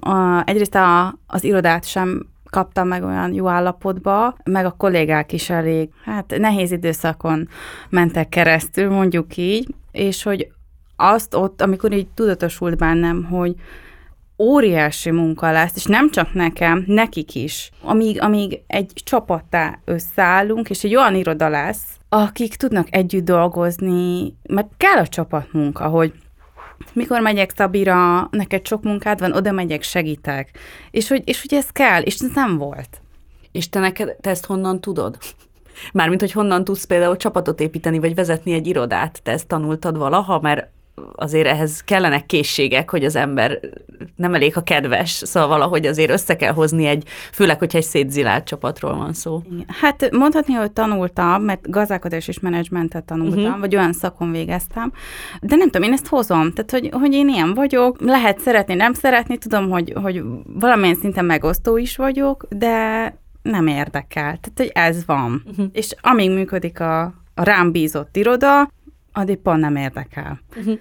[0.00, 5.50] a, egyrészt a, az irodát sem kaptam meg olyan jó állapotba, meg a kollégák is
[5.50, 7.48] elég, hát nehéz időszakon
[7.88, 10.48] mentek keresztül, mondjuk így, és hogy
[10.96, 13.54] azt ott, amikor így tudatosult bennem, hogy
[14.38, 20.84] óriási munka lesz, és nem csak nekem, nekik is, amíg, amíg egy csapattá összeállunk, és
[20.84, 26.12] egy olyan iroda lesz, akik tudnak együtt dolgozni, mert kell a csapatmunka, hogy
[26.92, 30.58] mikor megyek Szabira, neked sok munkád van, oda megyek, segítek.
[30.90, 33.00] És hogy, és hogy ez kell, és ez nem volt.
[33.52, 35.18] És te neked, te ezt honnan tudod?
[35.92, 39.20] Mármint, hogy honnan tudsz például csapatot építeni, vagy vezetni egy irodát.
[39.22, 40.68] Te ezt tanultad valaha, mert
[41.14, 43.58] azért ehhez kellenek készségek, hogy az ember
[44.16, 48.44] nem elég, ha kedves, szóval valahogy azért össze kell hozni egy, főleg, hogyha egy szétzilált
[48.44, 49.42] csapatról van szó.
[49.80, 53.60] Hát mondhatni, hogy tanultam, mert gazdálkodás és menedzsmentet tanultam, uh-huh.
[53.60, 54.92] vagy olyan szakon végeztem,
[55.40, 58.92] de nem tudom, én ezt hozom, tehát hogy, hogy én ilyen vagyok, lehet szeretni, nem
[58.92, 63.06] szeretni, tudom, hogy, hogy valamilyen szinten megosztó is vagyok, de
[63.42, 64.22] nem érdekel.
[64.22, 65.42] Tehát, hogy ez van.
[65.50, 65.66] Uh-huh.
[65.72, 67.02] És amíg működik a,
[67.34, 68.70] a rám bízott iroda,
[69.12, 70.40] addig pont nem érdekel.
[70.56, 70.78] Uh-huh.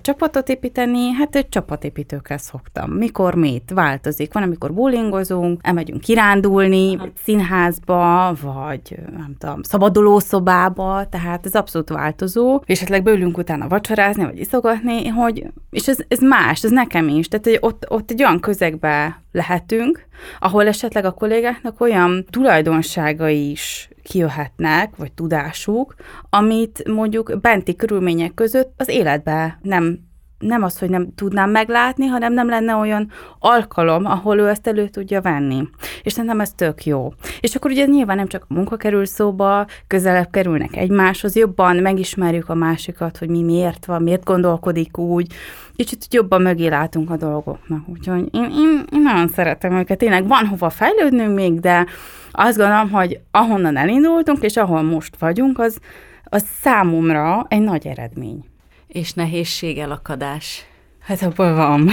[0.00, 2.90] Csapatot építeni, hát egy csapatépítőkkel szoktam.
[2.90, 3.70] Mikor mit?
[3.74, 4.32] Változik.
[4.32, 7.08] Van, amikor bowlingozunk, elmegyünk kirándulni, Aha.
[7.22, 12.62] színházba, vagy nem tudom, szabadulószobába, tehát ez abszolút változó.
[12.66, 17.28] És esetleg beülünk utána vacsorázni, vagy iszogatni, hogy, és ez, ez más, ez nekem is.
[17.28, 20.06] Tehát hogy ott, ott egy olyan közegbe lehetünk,
[20.38, 25.94] ahol esetleg a kollégáknak olyan tulajdonságai is kijöhetnek, vagy tudásuk,
[26.30, 30.10] amit mondjuk benti körülmények között az életbe nem
[30.42, 34.88] nem az, hogy nem tudnám meglátni, hanem nem lenne olyan alkalom, ahol ő ezt elő
[34.88, 35.68] tudja venni.
[36.02, 37.12] És szerintem ez tök jó.
[37.40, 42.48] És akkor ugye nyilván nem csak a munka kerül szóba, közelebb kerülnek egymáshoz, jobban megismerjük
[42.48, 45.32] a másikat, hogy mi miért van, miért gondolkodik úgy,
[45.76, 47.88] kicsit jobban mögé látunk a dolgoknak.
[47.88, 49.98] Úgyhogy én, én, én nagyon szeretem őket.
[49.98, 51.86] Tényleg van hova fejlődnünk még, de
[52.32, 55.78] azt gondolom, hogy ahonnan elindultunk, és ahol most vagyunk, az,
[56.24, 58.44] az számomra egy nagy eredmény.
[58.86, 60.66] És nehézség, elakadás.
[61.00, 61.88] Hát abból van.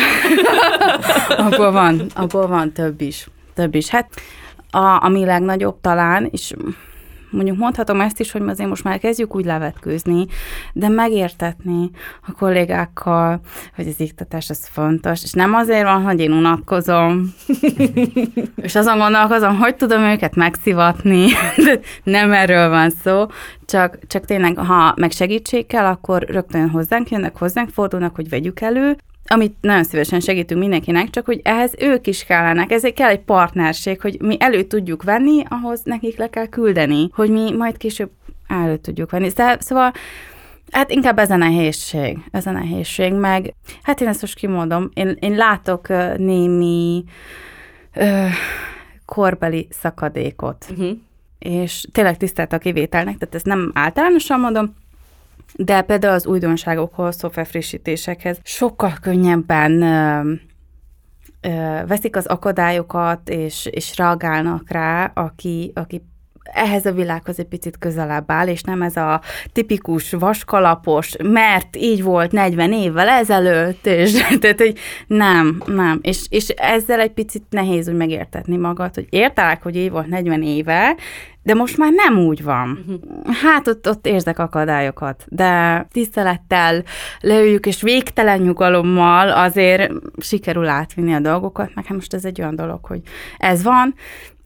[1.45, 3.29] abból van, abból van több is.
[3.53, 3.89] Több is.
[3.89, 4.09] Hát
[4.71, 6.53] a, ami legnagyobb talán, és
[7.32, 10.25] mondjuk mondhatom ezt is, hogy azért most már kezdjük úgy levetkőzni,
[10.73, 11.89] de megértetni
[12.27, 13.39] a kollégákkal,
[13.75, 17.34] hogy az iktatás az fontos, és nem azért van, hogy én unatkozom,
[18.55, 21.25] és azon gondolkozom, hogy tudom őket megszivatni,
[21.65, 23.25] de nem erről van szó,
[23.65, 28.61] csak, csak tényleg, ha meg segítség kell, akkor rögtön hozzánk jönnek, hozzánk fordulnak, hogy vegyük
[28.61, 28.97] elő,
[29.32, 34.01] amit nagyon szívesen segítünk mindenkinek, csak hogy ehhez ők is kellenek, ezért kell egy partnerség,
[34.01, 38.09] hogy mi elő tudjuk venni, ahhoz nekik le kell küldeni, hogy mi majd később
[38.47, 39.30] elő tudjuk venni.
[39.59, 39.91] Szóval
[40.71, 45.17] Hát inkább ez a nehézség, ez a nehézség, meg hát én ezt most kimondom, én,
[45.19, 47.03] én látok némi
[47.95, 48.30] uh,
[49.05, 50.89] korbeli szakadékot, uh-huh.
[51.39, 54.75] és tényleg tisztelt a kivételnek, tehát ezt nem általánosan mondom,
[55.55, 60.31] de például az újdonságokhoz, szoftver frissítésekhez sokkal könnyebben ö,
[61.41, 66.09] ö, veszik az akadályokat, és, és reagálnak rá, aki, aki
[66.53, 69.21] ehhez a világhoz egy picit közelebb áll, és nem ez a
[69.53, 74.77] tipikus vaskalapos, mert így volt 40 évvel ezelőtt, és tehát, hogy
[75.07, 75.99] nem, nem.
[76.01, 80.43] És, és ezzel egy picit nehéz úgy megértetni magad, hogy értelek, hogy így volt 40
[80.43, 80.95] éve,
[81.43, 82.85] de most már nem úgy van.
[82.87, 83.35] Uh-huh.
[83.35, 86.83] Hát ott, ott érzek akadályokat, de tisztelettel
[87.19, 92.55] leüljük, és végtelen nyugalommal azért sikerül átvinni a dolgokat, meg hát most ez egy olyan
[92.55, 93.01] dolog, hogy
[93.37, 93.95] ez van,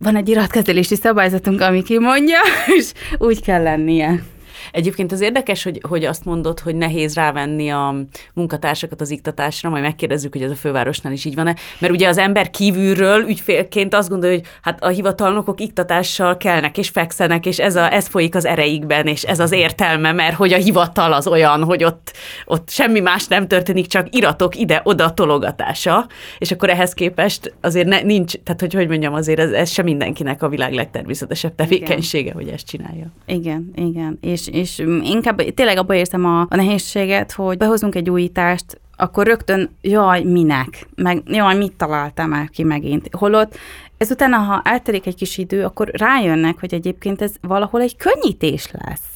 [0.04, 2.40] van egy iratkezelési szabályzatunk, ami kimondja,
[2.78, 4.24] és úgy kell lennie.
[4.72, 7.96] Egyébként az érdekes, hogy, hogy azt mondod, hogy nehéz rávenni a
[8.34, 12.18] munkatársakat az iktatásra, majd megkérdezzük, hogy ez a fővárosnál is így van-e, mert ugye az
[12.18, 17.76] ember kívülről ügyfélként azt gondolja, hogy hát a hivatalnokok iktatással kelnek és fekszenek, és ez,
[17.76, 21.64] a, ez folyik az ereikben, és ez az értelme, mert hogy a hivatal az olyan,
[21.64, 22.14] hogy ott,
[22.46, 26.08] ott semmi más nem történik, csak iratok ide-oda tologatása,
[26.38, 29.86] és akkor ehhez képest azért ne, nincs, tehát hogy hogy mondjam, azért ez, ez sem
[29.86, 32.34] mindenkinek a világ legtermészetesebb tevékenysége, igen.
[32.34, 33.06] hogy ezt csinálja.
[33.26, 38.82] Igen, igen, és, és inkább tényleg abban érzem a, a nehézséget, hogy behozunk egy újítást,
[38.96, 40.88] akkor rögtön, jaj, minek?
[40.96, 43.08] Meg jaj, mit találtam már ki megint?
[43.12, 43.58] Holott
[43.98, 49.14] ezután, ha eltelik egy kis idő, akkor rájönnek, hogy egyébként ez valahol egy könnyítés lesz.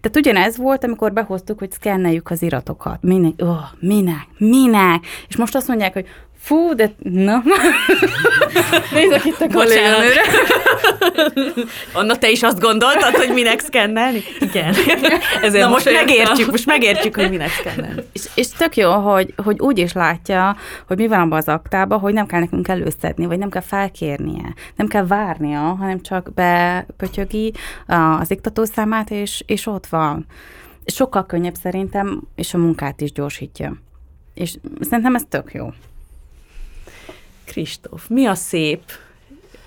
[0.00, 3.02] Tehát ugyanez volt, amikor behoztuk, hogy szkenneljük az iratokat.
[3.02, 3.32] Minek?
[3.38, 4.26] Oh, minek?
[4.38, 5.04] Minek?
[5.28, 6.06] És most azt mondják, hogy
[6.42, 7.42] Fú, de na.
[8.92, 10.22] Nézzek itt a kolléganőre.
[11.92, 14.22] Anna, te is azt gondoltad, hogy minek szkennelni?
[14.40, 14.74] Igen.
[15.42, 18.02] Ezért na most megértjük, most megértjük, hogy minek szkennelni.
[18.12, 21.98] És, és tök jó, hogy, hogy úgy is látja, hogy mi van abban az aktában,
[21.98, 27.52] hogy nem kell nekünk előszedni, vagy nem kell felkérnie, nem kell várnia, hanem csak bepötyögi
[28.20, 30.26] az iktatószámát, és, és ott van.
[30.84, 33.76] Sokkal könnyebb szerintem, és a munkát is gyorsítja.
[34.34, 35.72] És szerintem ez tök jó.
[37.50, 38.80] Kristóf, mi a szép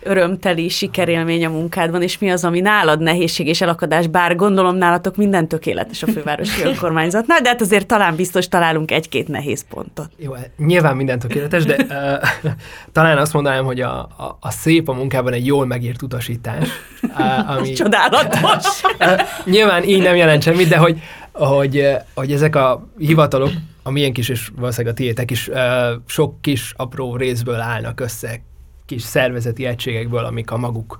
[0.03, 5.15] örömteli sikerélmény a munkádban, és mi az, ami nálad nehézség és elakadás, bár gondolom nálatok
[5.15, 10.09] minden tökéletes a fővárosi önkormányzatnál, de hát azért talán biztos találunk egy-két nehéz pontot.
[10.17, 12.51] Jó, nyilván minden tökéletes, de uh,
[12.91, 16.69] talán azt mondanám, hogy a, a, a szép a munkában egy jól megírt utasítás.
[17.01, 18.65] Uh, ami, Csodálatos!
[18.99, 20.99] Uh, nyilván így nem jelent semmit, de hogy,
[21.31, 23.51] hogy, hogy ezek a hivatalok,
[23.83, 25.49] a milyen kis és valószínűleg a tiétek is
[26.05, 28.41] sok kis apró részből állnak össze,
[28.85, 30.97] kis szervezeti egységekből, amik a maguk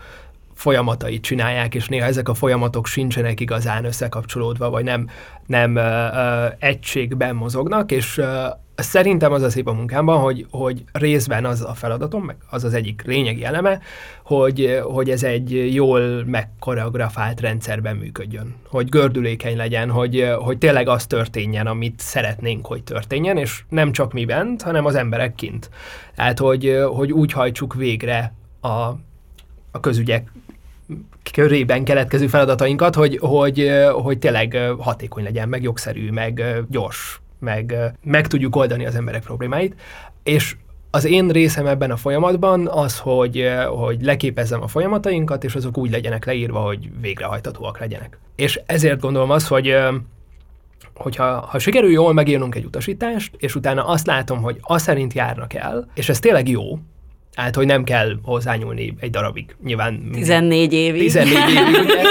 [0.54, 5.10] folyamatait csinálják, és néha ezek a folyamatok sincsenek igazán összekapcsolódva, vagy nem,
[5.46, 10.84] nem ö, ö, egységben mozognak, és ö, szerintem az a szép a munkámban, hogy, hogy
[10.92, 13.80] részben az a feladatom, meg az az egyik lényegi eleme,
[14.24, 18.56] hogy, hogy ez egy jól megkoreografált rendszerben működjön.
[18.68, 24.14] Hogy gördülékeny legyen, hogy, hogy tényleg az történjen, amit szeretnénk, hogy történjen, és nem csak
[24.14, 25.70] mi bent, hanem az emberek kint.
[26.16, 28.70] Tehát, hogy, hogy úgy hajtsuk végre a,
[29.72, 30.32] a közügyek
[31.34, 38.28] körében keletkező feladatainkat, hogy, hogy, hogy tényleg hatékony legyen, meg jogszerű, meg gyors, meg meg
[38.28, 39.76] tudjuk oldani az emberek problémáit.
[40.24, 40.56] És
[40.92, 45.92] az én részem ebben a folyamatban az, hogy, hogy leképezzem a folyamatainkat, és azok úgy
[45.92, 48.18] legyenek leírva, hogy végrehajtatóak legyenek.
[48.36, 49.76] És ezért gondolom azt, hogy
[50.96, 55.54] hogyha ha sikerül jól megírnunk egy utasítást, és utána azt látom, hogy az szerint járnak
[55.54, 56.80] el, és ez tényleg jó,
[57.36, 59.56] Hát, hogy nem kell hozzányúlni egy darabig.
[59.64, 61.02] Nyilván mindig, 14 évig.
[61.02, 61.80] 14 évig.
[61.80, 62.02] Ugye,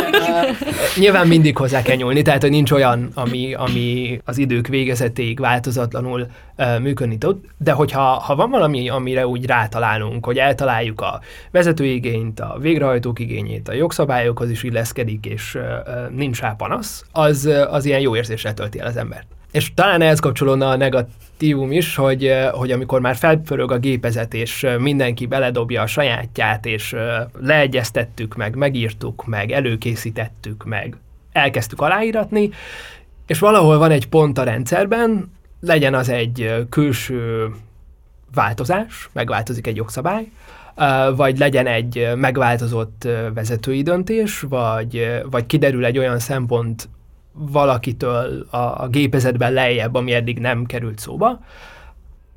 [1.02, 6.26] nyilván mindig hozzá kell nyúlni, tehát hogy nincs olyan, ami, ami az idők végezetéig változatlanul
[6.58, 11.20] uh, működni tud, de hogyha ha van valami, amire úgy rátalálunk, hogy eltaláljuk a
[11.50, 17.84] vezetőigényt, a végrehajtók igényét, a jogszabályokhoz is illeszkedik, és uh, nincs rá panasz, az, az
[17.84, 19.26] ilyen jó érzéssel tölti el az embert.
[19.52, 24.34] És talán ehhez kapcsolódna a negatívum is, hogy, eh, hogy amikor már felpörög a gépezet,
[24.34, 30.96] és eh, mindenki beledobja a sajátját, és eh, leegyeztettük meg, megírtuk meg, előkészítettük meg,
[31.32, 32.50] elkezdtük aláíratni,
[33.26, 37.50] és valahol van egy pont a rendszerben, legyen az egy külső
[38.34, 40.28] változás, megváltozik egy jogszabály,
[41.16, 46.88] vagy legyen egy megváltozott vezetői döntés, vagy, vagy kiderül egy olyan szempont
[47.32, 51.40] valakitől a, a gépezetben lejjebb, ami eddig nem került szóba,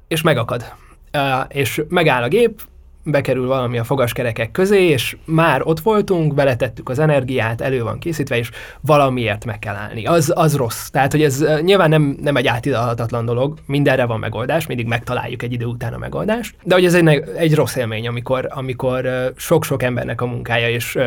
[0.07, 0.73] és megakad.
[1.13, 2.61] Uh, és megáll a gép,
[3.05, 8.37] bekerül valami a fogaskerekek közé, és már ott voltunk, beletettük az energiát, elő van készítve,
[8.37, 8.51] és
[8.81, 10.05] valamiért meg kell állni.
[10.05, 10.87] Az, az rossz.
[10.89, 15.53] Tehát, hogy ez nyilván nem, nem egy átidalhatatlan dolog, mindenre van megoldás, mindig megtaláljuk egy
[15.53, 20.21] idő után a megoldást, de hogy ez egy, egy rossz élmény, amikor, amikor sok-sok embernek
[20.21, 20.97] a munkája, és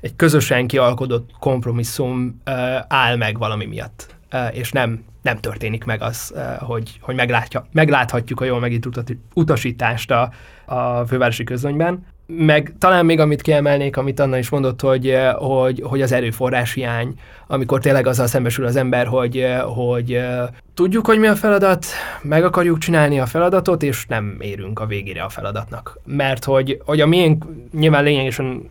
[0.00, 2.40] egy közösen kialkodott kompromisszum
[2.88, 4.14] áll meg valami miatt,
[4.52, 8.86] és nem nem történik meg az, hogy, hogy meglátja, megláthatjuk a jól megírt
[9.34, 10.30] utasítást a,
[10.64, 12.06] a fővárosi közönyben.
[12.26, 17.14] Meg talán még amit kiemelnék, amit Anna is mondott, hogy, hogy, hogy az erőforrás hiány,
[17.46, 20.20] amikor tényleg azzal szembesül az ember, hogy, hogy
[20.74, 21.86] tudjuk, hogy mi a feladat,
[22.22, 25.98] meg akarjuk csinálni a feladatot, és nem érünk a végére a feladatnak.
[26.04, 28.70] Mert hogy, hogy a miénk nyilván lényegesen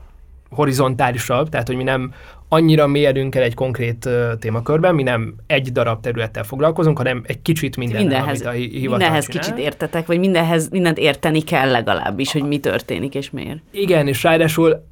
[0.49, 2.13] horizontálisabb, tehát hogy mi nem
[2.49, 7.41] annyira mélyedünk el egy konkrét uh, témakörben, mi nem egy darab területtel foglalkozunk, hanem egy
[7.41, 9.43] kicsit minden, mindenhez, amit a hivatal Mindenhez csinál.
[9.43, 13.59] kicsit értetek, vagy mindenhez, mindent érteni kell legalábbis, hogy mi történik és miért.
[13.71, 14.85] Igen, és ráadásul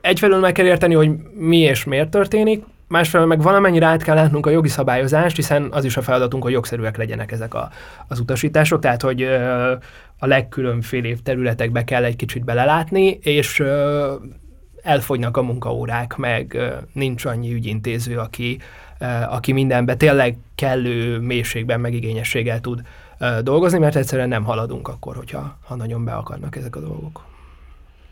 [0.00, 4.46] egyfelől meg kell érteni, hogy mi és miért történik, másfelől meg valamennyire át kell látnunk
[4.46, 7.70] a jogi szabályozást, hiszen az is a feladatunk, hogy jogszerűek legyenek ezek a,
[8.08, 9.22] az utasítások, tehát hogy
[10.18, 13.62] a legkülönfélébb területekbe kell egy kicsit belelátni, és
[14.84, 16.58] elfogynak a munkaórák, meg
[16.92, 18.58] nincs annyi ügyintéző, aki,
[19.28, 22.82] aki mindenbe tényleg kellő mélységben, meg igényességgel tud
[23.42, 27.24] dolgozni, mert egyszerűen nem haladunk akkor, hogyha ha nagyon be akarnak ezek a dolgok.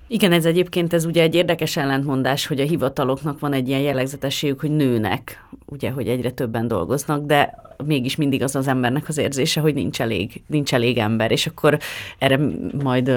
[0.06, 4.60] Igen, ez egyébként ez ugye egy érdekes ellentmondás, hogy a hivataloknak van egy ilyen jellegzetességük,
[4.60, 7.54] hogy nőnek, ugye, hogy egyre többen dolgoznak, de
[7.86, 11.78] mégis mindig az az embernek az érzése, hogy nincs elég, nincs elég ember, és akkor
[12.18, 12.38] erre
[12.82, 13.08] majd,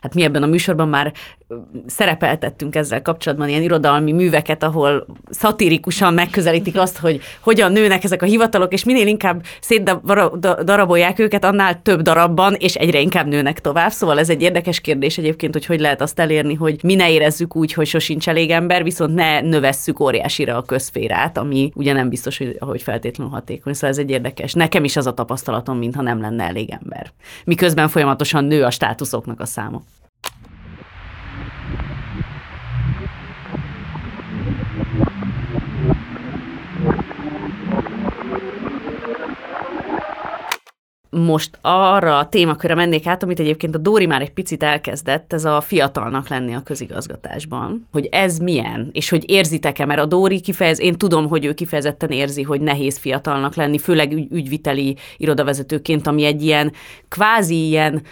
[0.00, 1.12] hát mi ebben a műsorban már
[1.86, 8.26] szerepeltettünk ezzel kapcsolatban ilyen irodalmi műveket, ahol szatirikusan megközelítik azt, hogy hogyan nőnek ezek a
[8.26, 13.90] hivatalok, és minél inkább szétdarabolják őket, annál több darabban, és egyre inkább nőnek tovább.
[13.90, 17.56] Szóval ez egy érdekes kérdés egyébként, hogy hogy lehet azt elérni, hogy mi ne érezzük
[17.56, 22.38] úgy, hogy sosincs elég ember, viszont ne növesszük óriásira a közférát, ami ugye nem biztos,
[22.38, 23.72] hogy, hogy feltétlenül hatékony.
[23.72, 24.52] Szóval ez egy érdekes.
[24.52, 27.12] Nekem is az a tapasztalatom, mintha nem lenne elég ember.
[27.44, 29.82] Miközben folyamatosan nő a státuszoknak a száma.
[41.14, 45.44] Most arra a témakörre mennék át, amit egyébként a Dóri már egy picit elkezdett, ez
[45.44, 47.88] a fiatalnak lenni a közigazgatásban.
[47.92, 52.10] Hogy ez milyen, és hogy érzitek-e, mert a Dóri kifejez, én tudom, hogy ő kifejezetten
[52.10, 56.72] érzi, hogy nehéz fiatalnak lenni, főleg ügy, ügyviteli irodavezetőként, ami egy ilyen
[57.08, 58.02] kvázi ilyen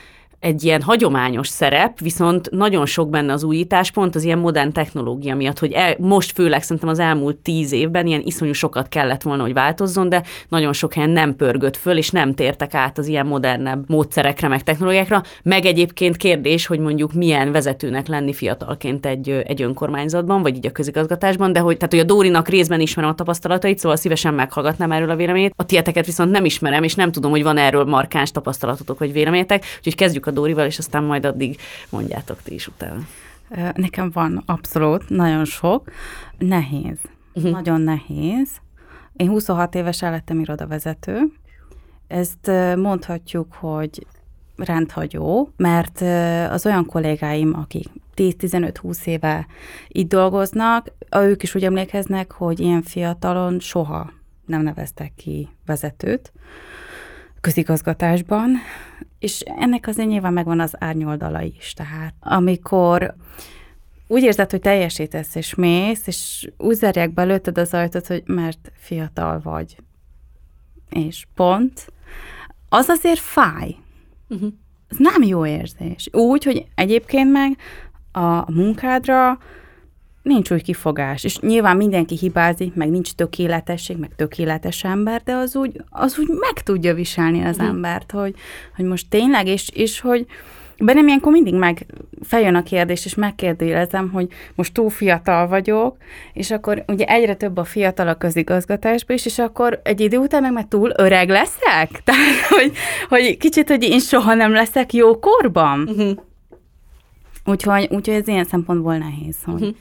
[0.42, 5.34] egy ilyen hagyományos szerep, viszont nagyon sok benne az újítás, pont az ilyen modern technológia
[5.36, 9.42] miatt, hogy el, most főleg szerintem az elmúlt tíz évben ilyen iszonyú sokat kellett volna,
[9.42, 13.26] hogy változzon, de nagyon sok helyen nem pörgött föl, és nem tértek át az ilyen
[13.26, 15.22] modernebb módszerekre, meg technológiákra.
[15.42, 20.72] Meg egyébként kérdés, hogy mondjuk milyen vezetőnek lenni fiatalként egy, egy önkormányzatban, vagy így a
[20.72, 25.10] közigazgatásban, de hogy, tehát, hogy a Dórinak részben ismerem a tapasztalatait, szóval szívesen meghallgatnám erről
[25.10, 25.52] a véleményét.
[25.56, 29.64] A tieteket viszont nem ismerem, és nem tudom, hogy van erről markáns tapasztalatotok vagy véleményetek,
[29.76, 31.60] úgyhogy kezdjük a Dórival, és aztán majd addig
[31.90, 33.00] mondjátok ti is utána.
[33.74, 35.90] Nekem van abszolút, nagyon sok.
[36.38, 36.98] Nehéz.
[37.34, 37.52] Uh-huh.
[37.52, 38.48] Nagyon nehéz.
[39.16, 41.32] Én 26 éves lettem irodavezető.
[42.06, 44.06] Ezt mondhatjuk, hogy
[44.56, 46.00] rendhagyó, mert
[46.50, 49.46] az olyan kollégáim, akik 10-15-20 éve
[49.88, 54.10] itt dolgoznak, ők is úgy emlékeznek, hogy ilyen fiatalon soha
[54.46, 56.32] nem neveztek ki vezetőt
[57.40, 58.50] közigazgatásban,
[59.22, 61.72] és ennek azért nyilván megvan az árnyoldala is.
[61.72, 63.14] Tehát amikor
[64.06, 69.40] úgy érzed, hogy teljesítesz és mész, és úgy zárják belőtted az ajtót, hogy mert fiatal
[69.40, 69.76] vagy.
[70.90, 71.92] És pont.
[72.68, 73.76] Az azért fáj.
[74.28, 74.52] Uh-huh.
[74.88, 76.08] Ez nem jó érzés.
[76.12, 77.56] Úgy, hogy egyébként meg
[78.12, 79.38] a munkádra
[80.22, 81.24] nincs úgy kifogás.
[81.24, 86.28] És nyilván mindenki hibázik, meg nincs tökéletesség, meg tökéletes ember, de az úgy, az úgy
[86.28, 87.66] meg tudja viselni az mm.
[87.66, 88.34] embert, hogy,
[88.76, 90.26] hogy most tényleg, és, és hogy
[90.78, 91.86] bennem ilyenkor mindig meg
[92.22, 95.96] feljön a kérdés, és megkérdőjelezem, hogy most túl fiatal vagyok,
[96.32, 100.42] és akkor ugye egyre több a fiatal a közigazgatásban is, és akkor egy idő után
[100.42, 101.90] meg már túl öreg leszek?
[102.04, 102.72] Tehát, hogy,
[103.08, 105.88] hogy kicsit, hogy én soha nem leszek jó korban?
[105.88, 106.10] Uh-huh.
[107.44, 109.76] Úgyhogy, úgyhogy ez ilyen szempontból nehéz, hogy, uh-huh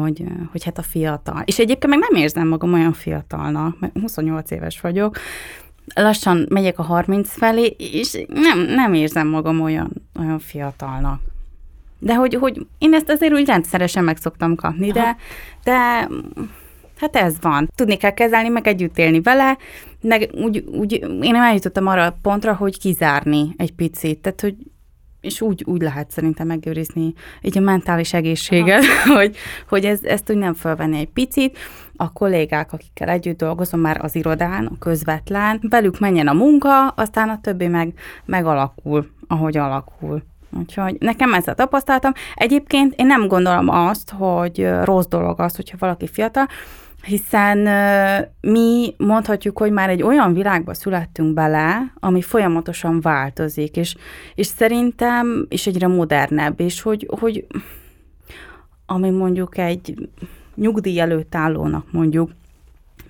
[0.00, 1.42] hogy, hogy hát a fiatal.
[1.44, 5.18] És egyébként meg nem érzem magam olyan fiatalnak, mert 28 éves vagyok,
[5.94, 11.20] lassan megyek a 30 felé, és nem, nem érzem magam olyan, olyan fiatalnak.
[11.98, 15.16] De hogy, hogy én ezt azért úgy rendszeresen meg szoktam kapni, de,
[15.64, 16.08] de
[17.00, 17.70] hát ez van.
[17.74, 19.58] Tudni kell kezelni, meg együtt élni vele,
[20.00, 24.56] meg úgy, úgy én eljutottam arra a pontra, hogy kizárni egy picit, tehát hogy
[25.22, 28.84] és úgy, úgy lehet szerintem megőrizni így a mentális egészséget,
[29.16, 29.36] hogy,
[29.68, 31.58] hogy ez, ezt úgy nem fölvenni egy picit.
[31.96, 37.28] A kollégák, akikkel együtt dolgozom már az irodán, a közvetlen, velük menjen a munka, aztán
[37.28, 37.92] a többi meg
[38.24, 40.22] megalakul, ahogy alakul.
[40.58, 42.12] Úgyhogy nekem ez a tapasztalatom.
[42.34, 46.46] Egyébként én nem gondolom azt, hogy rossz dolog az, hogyha valaki fiatal,
[47.02, 47.58] hiszen
[48.40, 53.96] mi mondhatjuk, hogy már egy olyan világba születtünk bele, ami folyamatosan változik, és,
[54.34, 57.46] és szerintem, és egyre modernebb, és hogy, hogy
[58.86, 60.08] ami mondjuk egy
[60.54, 62.30] nyugdíj előtt állónak mondjuk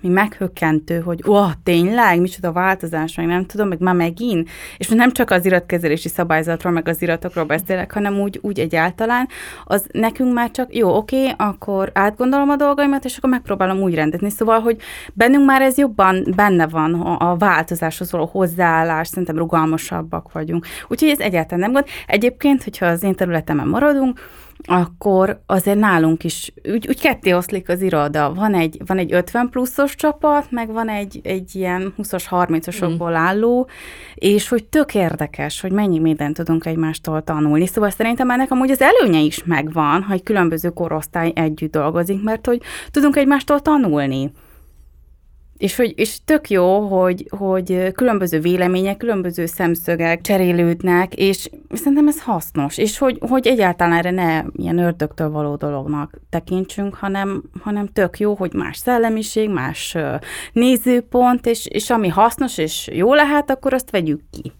[0.03, 4.49] mi meghökkentő, hogy ó, tényleg, micsoda változás, meg nem tudom, meg már megint.
[4.77, 9.27] És nem csak az iratkezelési szabályzatról, meg az iratokról beszélek, hanem úgy, úgy egyáltalán,
[9.65, 14.29] az nekünk már csak jó, oké, akkor átgondolom a dolgaimat, és akkor megpróbálom úgy rendezni.
[14.29, 14.77] Szóval, hogy
[15.13, 20.65] bennünk már ez jobban benne van a változáshoz való hozzáállás, szerintem rugalmasabbak vagyunk.
[20.87, 21.85] Úgyhogy ez egyáltalán nem gond.
[22.07, 24.19] Egyébként, hogyha az én területemen maradunk,
[24.65, 28.33] akkor azért nálunk is úgy, úgy ketté oszlik az iroda.
[28.33, 33.13] Van egy, van egy 50 pluszos csapat, meg van egy, egy ilyen 20-as, 30-osokból mm.
[33.13, 33.67] álló,
[34.15, 37.65] és hogy tök érdekes, hogy mennyi mindent tudunk egymástól tanulni.
[37.65, 42.45] Szóval szerintem ennek amúgy az előnye is megvan, ha egy különböző korosztály együtt dolgozik, mert
[42.45, 42.61] hogy
[42.91, 44.31] tudunk egymástól tanulni.
[45.63, 52.21] És, hogy, és tök jó, hogy, hogy különböző vélemények, különböző szemszögek cserélődnek, és szerintem ez
[52.21, 58.19] hasznos, és hogy, hogy egyáltalán erre ne ilyen ördögtől való dolognak tekintsünk, hanem, hanem tök
[58.19, 59.97] jó, hogy más szellemiség, más
[60.53, 64.51] nézőpont, és, és ami hasznos és jó lehet, akkor azt vegyük ki.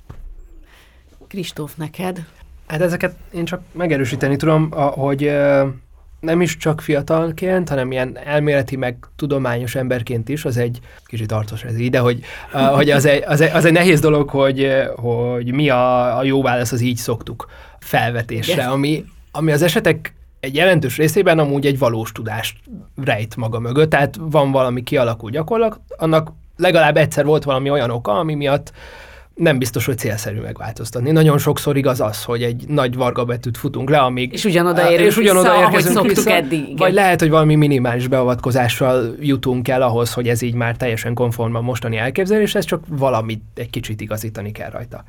[1.28, 2.26] Kristóf, neked?
[2.68, 5.32] Hát ezeket én csak megerősíteni tudom, hogy
[6.24, 11.64] nem is csak fiatalként, hanem ilyen elméleti, meg tudományos emberként is, az egy kicsit arcos
[11.64, 12.24] ez ide, hogy,
[12.76, 16.42] hogy az, egy, az, egy, az egy nehéz dolog, hogy, hogy mi a, a jó
[16.42, 17.50] válasz, az így szoktuk
[17.80, 22.58] felvetésre, ami, ami az esetek egy jelentős részében amúgy egy valós tudást
[23.04, 28.12] rejt maga mögött, tehát van valami kialakul gyakorlat, annak legalább egyszer volt valami olyan oka,
[28.12, 28.72] ami miatt
[29.36, 31.12] nem biztos, hogy célszerű megváltoztatni.
[31.12, 34.34] Nagyon sokszor igaz az, hogy egy nagy varga betűt futunk le, amíg...
[34.34, 36.78] És ugyanoda érünk és ugyanoda vissza, ahogy szoktuk vissza, eddig.
[36.78, 41.56] Vagy lehet, hogy valami minimális beavatkozással jutunk el ahhoz, hogy ez így már teljesen konform
[41.56, 45.04] a mostani elképzelés, ez csak valamit egy kicsit igazítani kell rajta.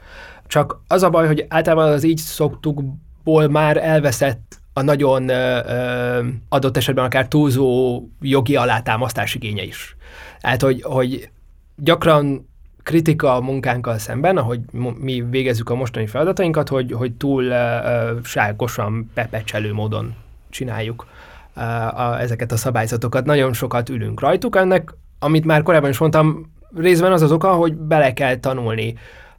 [0.46, 6.26] Csak az a baj, hogy általában az így szoktukból már elveszett a nagyon ö, ö,
[6.48, 9.96] adott esetben akár túlzó jogi alátámasztás igénye is.
[10.40, 11.28] Tehát, hogy, hogy
[11.76, 12.52] gyakran
[12.84, 14.60] kritika a munkánkkal szemben, ahogy
[14.98, 20.14] mi végezzük a mostani feladatainkat, hogy, hogy túl uh, ságosan, pepecselő módon
[20.50, 21.06] csináljuk
[21.56, 23.24] uh, a, ezeket a szabályzatokat.
[23.24, 24.56] Nagyon sokat ülünk rajtuk.
[24.56, 28.94] Ennek, amit már korábban is mondtam, részben az az oka, hogy bele kell tanulni,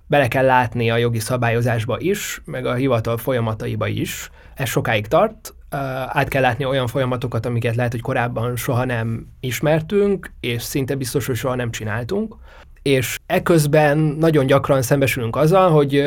[0.07, 4.29] bele kell látni a jogi szabályozásba is, meg a hivatal folyamataiba is.
[4.55, 5.53] Ez sokáig tart,
[6.07, 11.25] át kell látni olyan folyamatokat, amiket lehet, hogy korábban soha nem ismertünk, és szinte biztos,
[11.25, 12.35] hogy soha nem csináltunk
[12.85, 16.03] és eközben nagyon gyakran szembesülünk azzal, hogy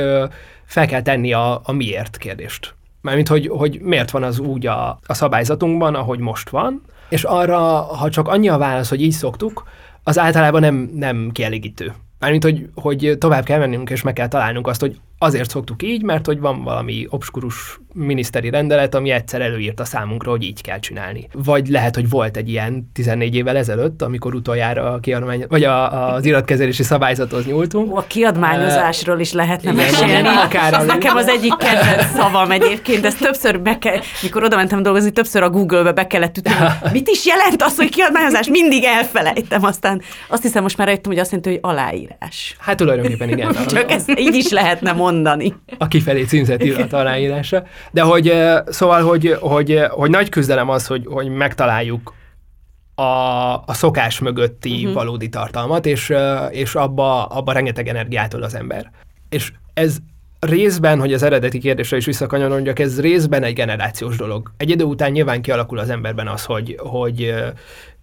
[0.65, 2.75] fel kell tenni a, a miért kérdést.
[3.01, 7.59] Mármint, hogy, hogy miért van az úgy a, a szabályzatunkban, ahogy most van, és arra,
[7.83, 9.65] ha csak annyi a válasz, hogy így szoktuk,
[10.03, 11.95] az általában nem, nem kielégítő.
[12.19, 16.03] Mármint, hogy, hogy tovább kell mennünk, és meg kell találnunk azt, hogy azért szoktuk így,
[16.03, 21.29] mert hogy van valami obskurus miniszteri rendelet, ami egyszer előírta számunkra, hogy így kell csinálni.
[21.33, 26.13] Vagy lehet, hogy volt egy ilyen 14 évvel ezelőtt, amikor utoljára a kiadmány, vagy a,
[26.15, 27.97] az iratkezelési szabályzathoz nyúltunk.
[27.97, 30.29] A kiadmányozásról is lehetne mesélni.
[30.29, 34.83] Akár az nekem az egyik kedvenc szavam egyébként, ezt többször be kell, mikor oda mentem
[34.83, 36.53] dolgozni, többször a Google-be be kellett ütni,
[36.93, 38.49] mit is jelent az, hogy kiadmányozás?
[38.49, 42.57] Mindig elfelejtem, aztán azt hiszem most már rájöttem, hogy azt jelenti, hogy aláírás.
[42.59, 43.57] Hát tulajdonképpen igen.
[43.67, 45.07] Csak ezt így is lehetne mondani.
[45.79, 47.63] A kifelé címzett irat aláírása.
[47.91, 48.33] De hogy
[48.67, 52.15] szóval, hogy, hogy, hogy nagy küzdelem az, hogy, hogy megtaláljuk
[52.95, 53.03] a,
[53.67, 54.93] a szokás mögötti uh-huh.
[54.93, 56.15] valódi tartalmat, és,
[56.51, 58.91] és abba, abba rengeteg energiát az ember.
[59.29, 59.97] És ez
[60.41, 64.53] részben, hogy az eredeti kérdésre is visszakanyarodjak, ez részben egy generációs dolog.
[64.57, 67.35] Egy idő után nyilván kialakul az emberben az, hogy, hogy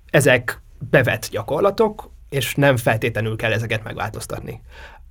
[0.09, 4.61] ezek bevett gyakorlatok, és nem feltétlenül kell ezeket megváltoztatni.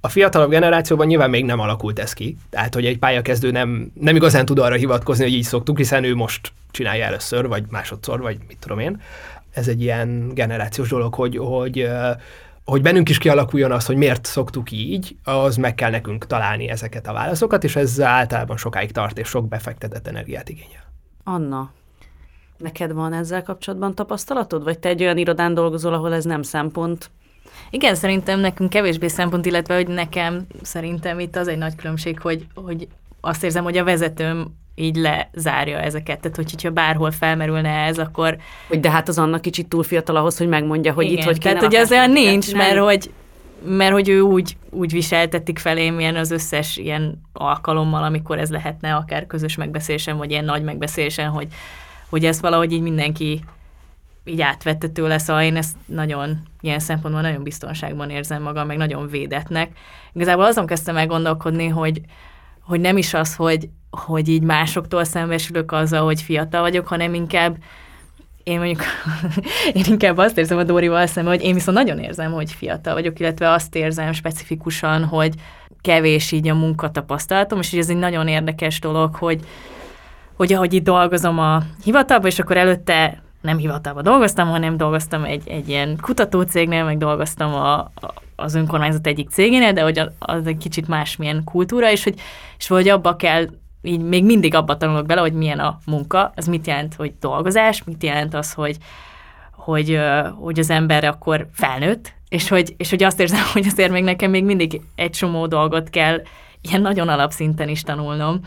[0.05, 4.17] A fiatalabb generációban nyilván még nem alakult ez ki, tehát hogy egy pályakezdő nem, nem
[4.17, 8.39] igazán tud arra hivatkozni, hogy így szoktuk, hiszen ő most csinálja először, vagy másodszor, vagy
[8.49, 9.01] mit tudom én.
[9.51, 11.89] Ez egy ilyen generációs dolog, hogy, hogy,
[12.65, 17.07] hogy bennünk is kialakuljon az, hogy miért szoktuk így, az meg kell nekünk találni ezeket
[17.07, 20.93] a válaszokat, és ez általában sokáig tart, és sok befektetett energiát igényel.
[21.25, 21.71] Anna,
[22.59, 27.11] neked van ezzel kapcsolatban tapasztalatod, vagy te egy olyan irodán dolgozol, ahol ez nem szempont?
[27.75, 32.47] Igen, szerintem nekünk kevésbé szempont, illetve hogy nekem szerintem itt az egy nagy különbség, hogy,
[32.55, 32.89] hogy
[33.21, 36.21] azt érzem, hogy a vezetőm így lezárja ezeket.
[36.21, 38.37] Tehát, hogy, hogyha bárhol felmerülne ez, akkor...
[38.69, 41.39] Hogy de hát az annak kicsit túl fiatal ahhoz, hogy megmondja, hogy Igen, itt hogy
[41.39, 43.11] Tehát, hogy az olyan nincs, mert hogy,
[43.67, 48.95] mert hogy ő úgy, úgy viseltetik felém ilyen az összes ilyen alkalommal, amikor ez lehetne
[48.95, 51.49] akár közös megbeszélésen, vagy ilyen nagy megbeszélésen, hogy,
[52.09, 53.45] hogy ezt valahogy így mindenki
[54.25, 59.09] így átvette tőle, szóval én ezt nagyon, ilyen szempontból nagyon biztonságban érzem magam, meg nagyon
[59.09, 59.71] védetnek.
[60.13, 62.01] Igazából azon kezdtem el gondolkodni, hogy,
[62.61, 67.57] hogy nem is az, hogy, hogy így másoktól szembesülök azzal, hogy fiatal vagyok, hanem inkább
[68.43, 68.83] én mondjuk,
[69.75, 73.21] én inkább azt érzem a Dórival szemben, hogy én viszont nagyon érzem, hogy fiatal vagyok,
[73.21, 75.35] illetve azt érzem specifikusan, hogy
[75.81, 79.41] kevés így a munkatapasztalatom, és ez egy nagyon érdekes dolog, hogy,
[80.35, 85.49] hogy ahogy itt dolgozom a hivatalban, és akkor előtte nem hivatalban dolgoztam, hanem dolgoztam egy,
[85.49, 87.91] egy ilyen kutatócégnél, meg dolgoztam a, a,
[88.37, 92.15] az önkormányzat egyik cégénél, de hogy az egy kicsit másmilyen kultúra, és hogy,
[92.59, 93.47] és hogy abba kell,
[93.83, 97.85] így még mindig abba tanulok bele, hogy milyen a munka, az mit jelent, hogy dolgozás,
[97.85, 98.77] mit jelent az, hogy,
[99.53, 100.01] hogy,
[100.41, 104.31] hogy az ember akkor felnőtt, és hogy, és hogy azt érzem, hogy azért még nekem
[104.31, 106.23] még mindig egy csomó dolgot kell
[106.61, 108.41] ilyen nagyon alapszinten is tanulnom,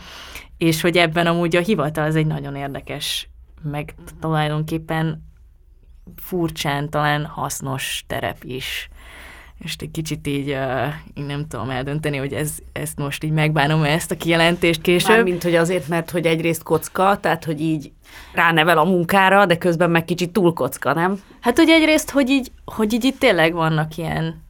[0.56, 3.28] és hogy ebben amúgy a hivatal az egy nagyon érdekes
[3.62, 5.22] meg tulajdonképpen
[6.16, 8.88] furcsán talán hasznos terep is.
[9.58, 13.82] És egy kicsit így, uh, így nem tudom eldönteni, hogy ez, ezt most így megbánom
[13.82, 15.16] ezt a kijelentést később.
[15.16, 17.92] Mármint, hogy azért, mert hogy egyrészt kocka, tehát hogy így
[18.32, 21.22] ránevel a munkára, de közben meg kicsit túl kocka, nem?
[21.40, 24.42] Hát, hogy egyrészt, hogy így, hogy így itt tényleg vannak ilyen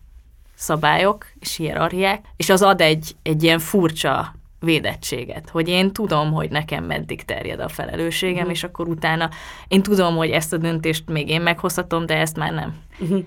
[0.55, 6.51] szabályok és hierarchiák, és az ad egy, egy ilyen furcsa védettséget, hogy én tudom, hogy
[6.51, 8.51] nekem meddig terjed a felelősségem, uh-huh.
[8.51, 9.31] és akkor utána
[9.69, 12.75] én tudom, hogy ezt a döntést még én meghozhatom, de ezt már nem.
[12.99, 13.25] Uh-huh.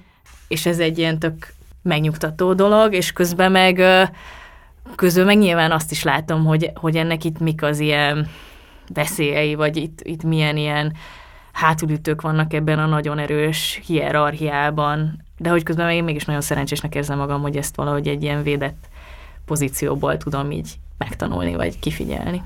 [0.47, 3.83] És ez egy ilyen tök megnyugtató dolog, és közben meg
[4.95, 8.27] közben meg nyilván azt is látom, hogy, hogy ennek itt mik az ilyen
[8.93, 10.93] veszélyei, vagy itt, itt milyen ilyen
[11.51, 17.17] hátulütők vannak ebben a nagyon erős hierarchiában, de hogy közben én mégis nagyon szerencsésnek érzem
[17.17, 18.89] magam, hogy ezt valahogy egy ilyen védett
[19.45, 20.75] pozícióból tudom így
[21.07, 22.43] megtanulni, vagy kifigyelni.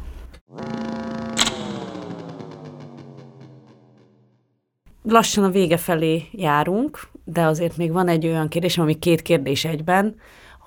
[5.03, 9.65] Lassan a vége felé járunk, de azért még van egy olyan kérdésem, ami két kérdés
[9.65, 10.15] egyben,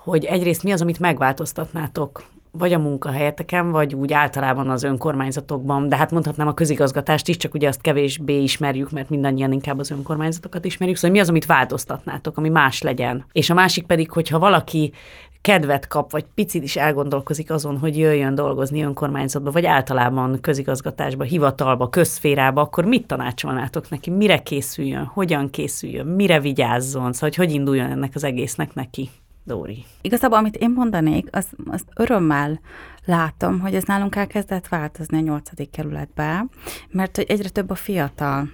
[0.03, 5.95] hogy egyrészt mi az, amit megváltoztatnátok vagy a munkahelyeteken, vagy úgy általában az önkormányzatokban, de
[5.95, 10.65] hát mondhatnám a közigazgatást is, csak ugye azt kevésbé ismerjük, mert mindannyian inkább az önkormányzatokat
[10.65, 13.25] ismerjük, szóval mi az, amit változtatnátok, ami más legyen.
[13.31, 14.93] És a másik pedig, hogyha valaki
[15.41, 21.89] kedvet kap, vagy picit is elgondolkozik azon, hogy jöjjön dolgozni önkormányzatba, vagy általában közigazgatásba, hivatalba,
[21.89, 24.09] közszférába, akkor mit tanácsolnátok neki?
[24.09, 25.05] Mire készüljön?
[25.05, 26.05] Hogyan készüljön?
[26.05, 27.13] Mire vigyázzon?
[27.13, 29.09] Szóval, hogy hogy induljon ennek az egésznek neki?
[29.43, 29.83] Dóri.
[30.01, 32.59] Igazából, amit én mondanék, az, azt örömmel
[33.05, 36.45] látom, hogy ez nálunk elkezdett változni a nyolcadik kerületbe,
[36.89, 38.49] mert hogy egyre több a fiatal,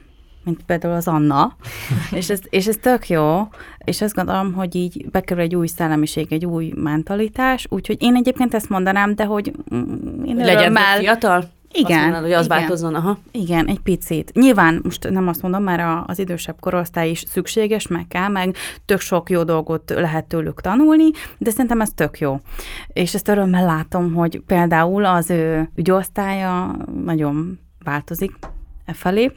[0.45, 1.55] mint például az Anna,
[2.19, 3.47] és ez, és ez tök jó,
[3.85, 8.53] és azt gondolom, hogy így bekerül egy új szellemiség, egy új mentalitás, úgyhogy én egyébként
[8.53, 10.97] ezt mondanám, de hogy mm, én Legyen örömmel...
[10.99, 11.53] fiatal?
[11.77, 11.97] Igen.
[11.97, 12.57] Azt mondod, hogy az igen.
[12.57, 13.17] változzon, aha.
[13.31, 14.31] Igen, egy picit.
[14.33, 18.55] Nyilván most nem azt mondom, mert a- az idősebb korosztály is szükséges, meg kell, meg
[18.85, 22.39] tök sok jó dolgot lehet tőlük tanulni, de szerintem ez tök jó.
[22.87, 28.31] És ezt örömmel látom, hogy például az ő ügyosztálya nagyon változik
[28.85, 29.31] e felé.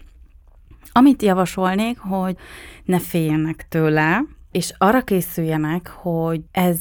[0.99, 2.37] Amit javasolnék, hogy
[2.85, 6.79] ne féljenek tőle, és arra készüljenek, hogy ez,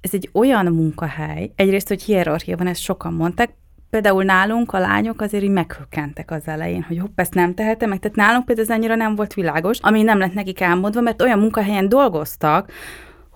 [0.00, 3.54] ez egy olyan munkahely, egyrészt, hogy hierarchia van, ezt sokan mondták,
[3.90, 7.98] például nálunk a lányok azért így meghökkentek az elején, hogy hopp, ezt nem tehetem meg.
[7.98, 11.38] Tehát nálunk például ez annyira nem volt világos, ami nem lett nekik elmondva, mert olyan
[11.38, 12.72] munkahelyen dolgoztak,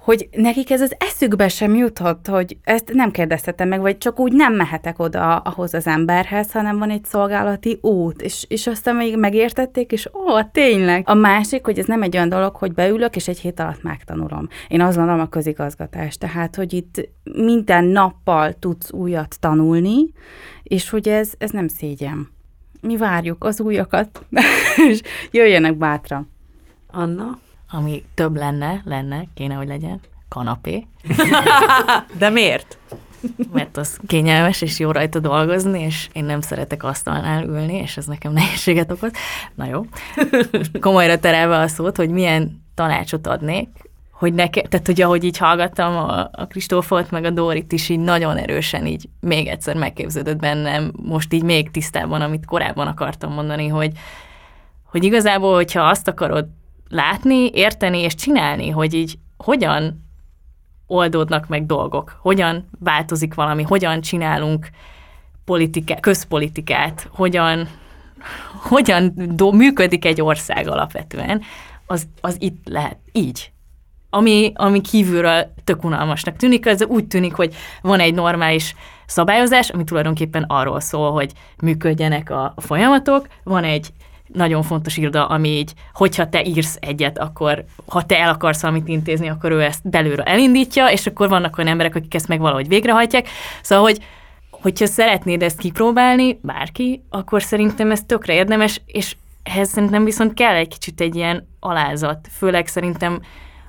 [0.05, 4.33] hogy nekik ez az eszükbe sem jutott, hogy ezt nem kérdeztetem meg, vagy csak úgy
[4.33, 9.19] nem mehetek oda ahhoz az emberhez, hanem van egy szolgálati út, és, és aztán még
[9.19, 11.03] megértették, és ó, tényleg.
[11.09, 14.49] A másik, hogy ez nem egy olyan dolog, hogy beülök, és egy hét alatt megtanulom.
[14.69, 20.13] Én azt gondolom a közigazgatás, tehát, hogy itt minden nappal tudsz újat tanulni,
[20.63, 22.29] és hogy ez, ez nem szégyen.
[22.81, 24.25] Mi várjuk az újakat,
[24.91, 25.01] és
[25.31, 26.31] jöjjenek bátran.
[26.91, 27.43] Anna?
[27.75, 30.87] Ami több lenne, lenne, kéne, hogy legyen, kanapé,
[32.19, 32.79] De miért?
[33.53, 38.07] mert az kényelmes, és jó rajta dolgozni, és én nem szeretek asztalnál ülni, és ez
[38.07, 39.11] nekem nehézséget okoz.
[39.55, 39.87] Na jó.
[40.81, 43.69] Komolyra terelve a szót, hogy milyen tanácsot adnék,
[44.11, 48.01] hogy nekem, tehát hogy ahogy így hallgattam a, a Kristófot, meg a Dórit is így
[48.01, 53.69] nagyon erősen így még egyszer megképződött bennem, most így még tisztában, amit korábban akartam mondani,
[53.69, 53.93] hogy,
[54.91, 56.47] hogy igazából, hogyha azt akarod
[56.89, 60.05] látni, érteni és csinálni, hogy így hogyan
[60.87, 64.69] oldódnak meg dolgok, hogyan változik valami, hogyan csinálunk
[65.45, 67.69] politika, közpolitikát, hogyan,
[68.63, 71.43] hogyan do, működik egy ország alapvetően,
[71.87, 73.53] az, az itt lehet így.
[74.11, 78.75] Ami, ami kívülről tök unalmasnak tűnik, ez úgy tűnik, hogy van egy normális
[79.07, 81.33] szabályozás, ami tulajdonképpen arról szól, hogy
[81.63, 83.93] működjenek a, a folyamatok, van egy
[84.33, 88.89] nagyon fontos iroda, ami így, hogyha te írsz egyet, akkor ha te el akarsz valamit
[88.89, 92.69] intézni, akkor ő ezt belülről elindítja, és akkor vannak olyan emberek, akik ezt meg valahogy
[92.69, 93.29] végrehajtják.
[93.63, 93.99] Szóval, hogy
[94.51, 100.55] hogyha szeretnéd ezt kipróbálni, bárki, akkor szerintem ez tökre érdemes, és ehhez szerintem viszont kell
[100.55, 103.21] egy kicsit egy ilyen alázat, főleg szerintem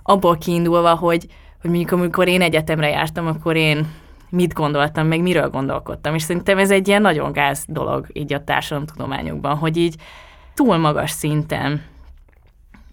[0.03, 1.25] abból kiindulva, hogy,
[1.61, 3.87] hogy mondjuk amikor én egyetemre jártam, akkor én
[4.29, 8.43] mit gondoltam, meg miről gondolkodtam, és szerintem ez egy ilyen nagyon gáz dolog így a
[8.43, 9.95] társadalomtudományokban, hogy így
[10.55, 11.81] túl magas szinten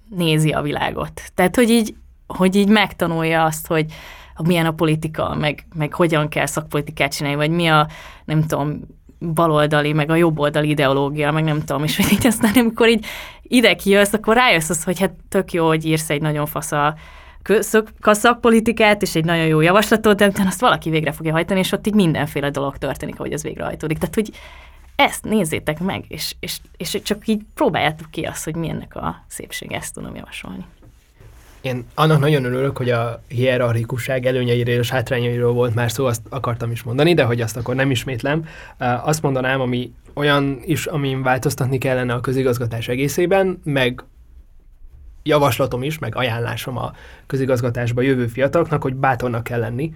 [0.08, 1.22] nézi a világot.
[1.34, 1.94] Tehát, hogy így,
[2.26, 3.86] hogy így megtanulja azt, hogy
[4.44, 7.88] milyen a politika, meg, meg hogyan kell szakpolitikát csinálni, vagy mi a,
[8.24, 8.80] nem tudom,
[9.34, 13.06] baloldali, meg a jobboldali ideológia, meg nem tudom, és hogy így aztán amikor így
[13.42, 16.94] ide kijössz, akkor rájössz az, hogy hát tök jó, hogy írsz egy nagyon fasz a
[18.00, 21.94] szakpolitikát, és egy nagyon jó javaslatot, de azt valaki végre fogja hajtani, és ott így
[21.94, 23.98] mindenféle dolog történik, ahogy az végrehajtódik.
[23.98, 24.30] Tehát, hogy
[24.96, 29.76] ezt nézzétek meg, és, és, és csak így próbáljátok ki azt, hogy milyennek a szépsége,
[29.76, 30.64] ezt tudom javasolni.
[31.60, 36.70] Én annak nagyon örülök, hogy a hierarchikusság előnyeiről és hátrányairól volt már szó, azt akartam
[36.70, 38.46] is mondani, de hogy azt akkor nem ismétlem.
[38.78, 44.04] Azt mondanám, ami olyan is, amin változtatni kellene a közigazgatás egészében, meg
[45.22, 46.92] javaslatom is, meg ajánlásom a
[47.26, 49.94] közigazgatásba jövő fiataloknak, hogy bátornak kell lenni,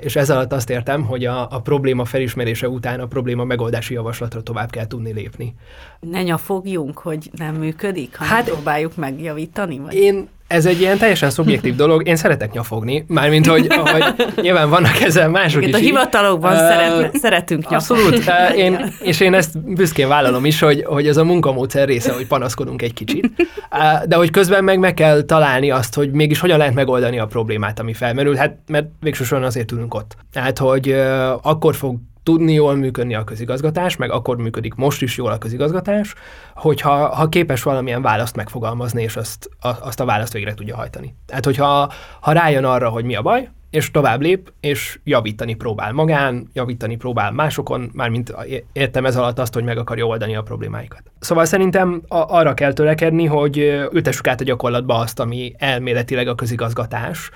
[0.00, 4.42] és ez alatt azt értem, hogy a, a probléma felismerése után a probléma megoldási javaslatra
[4.42, 5.54] tovább kell tudni lépni.
[6.00, 9.78] Ne nyafogjunk, hogy nem működik, hanem hát, próbáljuk megjavítani?
[9.78, 9.94] Vagy?
[9.94, 12.06] Én ez egy ilyen teljesen szubjektív dolog.
[12.08, 15.74] Én szeretek nyafogni, mármint, hogy, hogy nyilván vannak ezzel mások Itt is.
[15.74, 18.02] a hivatalokban Ö, szeretne, szeretünk nyafogni.
[18.02, 22.12] Abszolút, uh, én, és én ezt büszkén vállalom is, hogy, hogy ez a munkamódszer része,
[22.12, 23.30] hogy panaszkodunk egy kicsit.
[23.70, 27.26] Uh, de hogy közben meg meg kell találni azt, hogy mégis hogyan lehet megoldani a
[27.26, 30.16] problémát, ami felmerül, hát mert végsősorban azért ülünk ott.
[30.32, 35.16] Tehát, hogy uh, akkor fog tudni jól működni a közigazgatás, meg akkor működik most is
[35.16, 36.14] jól a közigazgatás,
[36.54, 41.14] hogyha ha képes valamilyen választ megfogalmazni, és azt, a, azt a választ végre tudja hajtani.
[41.26, 45.92] Tehát, hogyha ha rájön arra, hogy mi a baj, és tovább lép, és javítani próbál
[45.92, 48.34] magán, javítani próbál másokon, mármint
[48.72, 51.02] értem ez alatt azt, hogy meg akarja oldani a problémáikat.
[51.18, 53.58] Szóval szerintem a- arra kell törekedni, hogy
[53.92, 57.30] ültessük át a gyakorlatba azt, ami elméletileg a közigazgatás,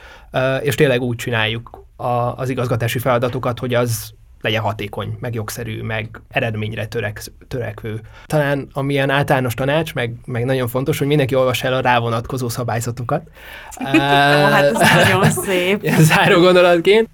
[0.63, 2.07] és tényleg úgy csináljuk a,
[2.37, 8.01] az igazgatási feladatokat, hogy az legyen hatékony, meg jogszerű, meg eredményre törek, törekvő.
[8.27, 13.23] Talán amilyen általános tanács, meg, meg nagyon fontos, hogy mindenki olvassa el a rávonatkozó szabályzatokat.
[13.95, 15.89] Ó, hát ez nagyon szép.
[15.99, 17.09] Záró gondolatként.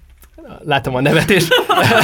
[0.63, 1.47] Látom a nevetés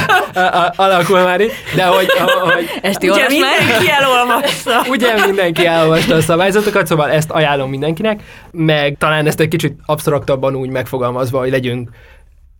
[0.76, 2.06] alakul már itt, de hogy,
[2.54, 4.82] hogy Esti Ugye mindenki elolvasta.
[4.88, 10.54] ugye mindenki elolvasta a szabályzatokat, szóval ezt ajánlom mindenkinek, meg talán ezt egy kicsit absztraktabban
[10.54, 11.90] úgy megfogalmazva, hogy legyünk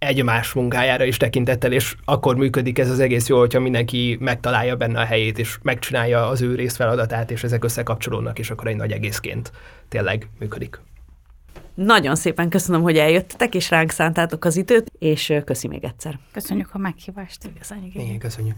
[0.01, 5.01] egymás munkájára is tekintettel, és akkor működik ez az egész jó, hogyha mindenki megtalálja benne
[5.01, 9.53] a helyét, és megcsinálja az ő részfeladatát, és ezek összekapcsolódnak, és akkor egy nagy egészként
[9.89, 10.81] tényleg működik.
[11.75, 16.19] Nagyon szépen köszönöm, hogy eljöttetek, és ránk szántátok az időt, és köszi még egyszer.
[16.33, 17.51] Köszönjük a meghívást.
[17.59, 17.95] Köszönjük.
[17.95, 18.57] Igen, köszönjük.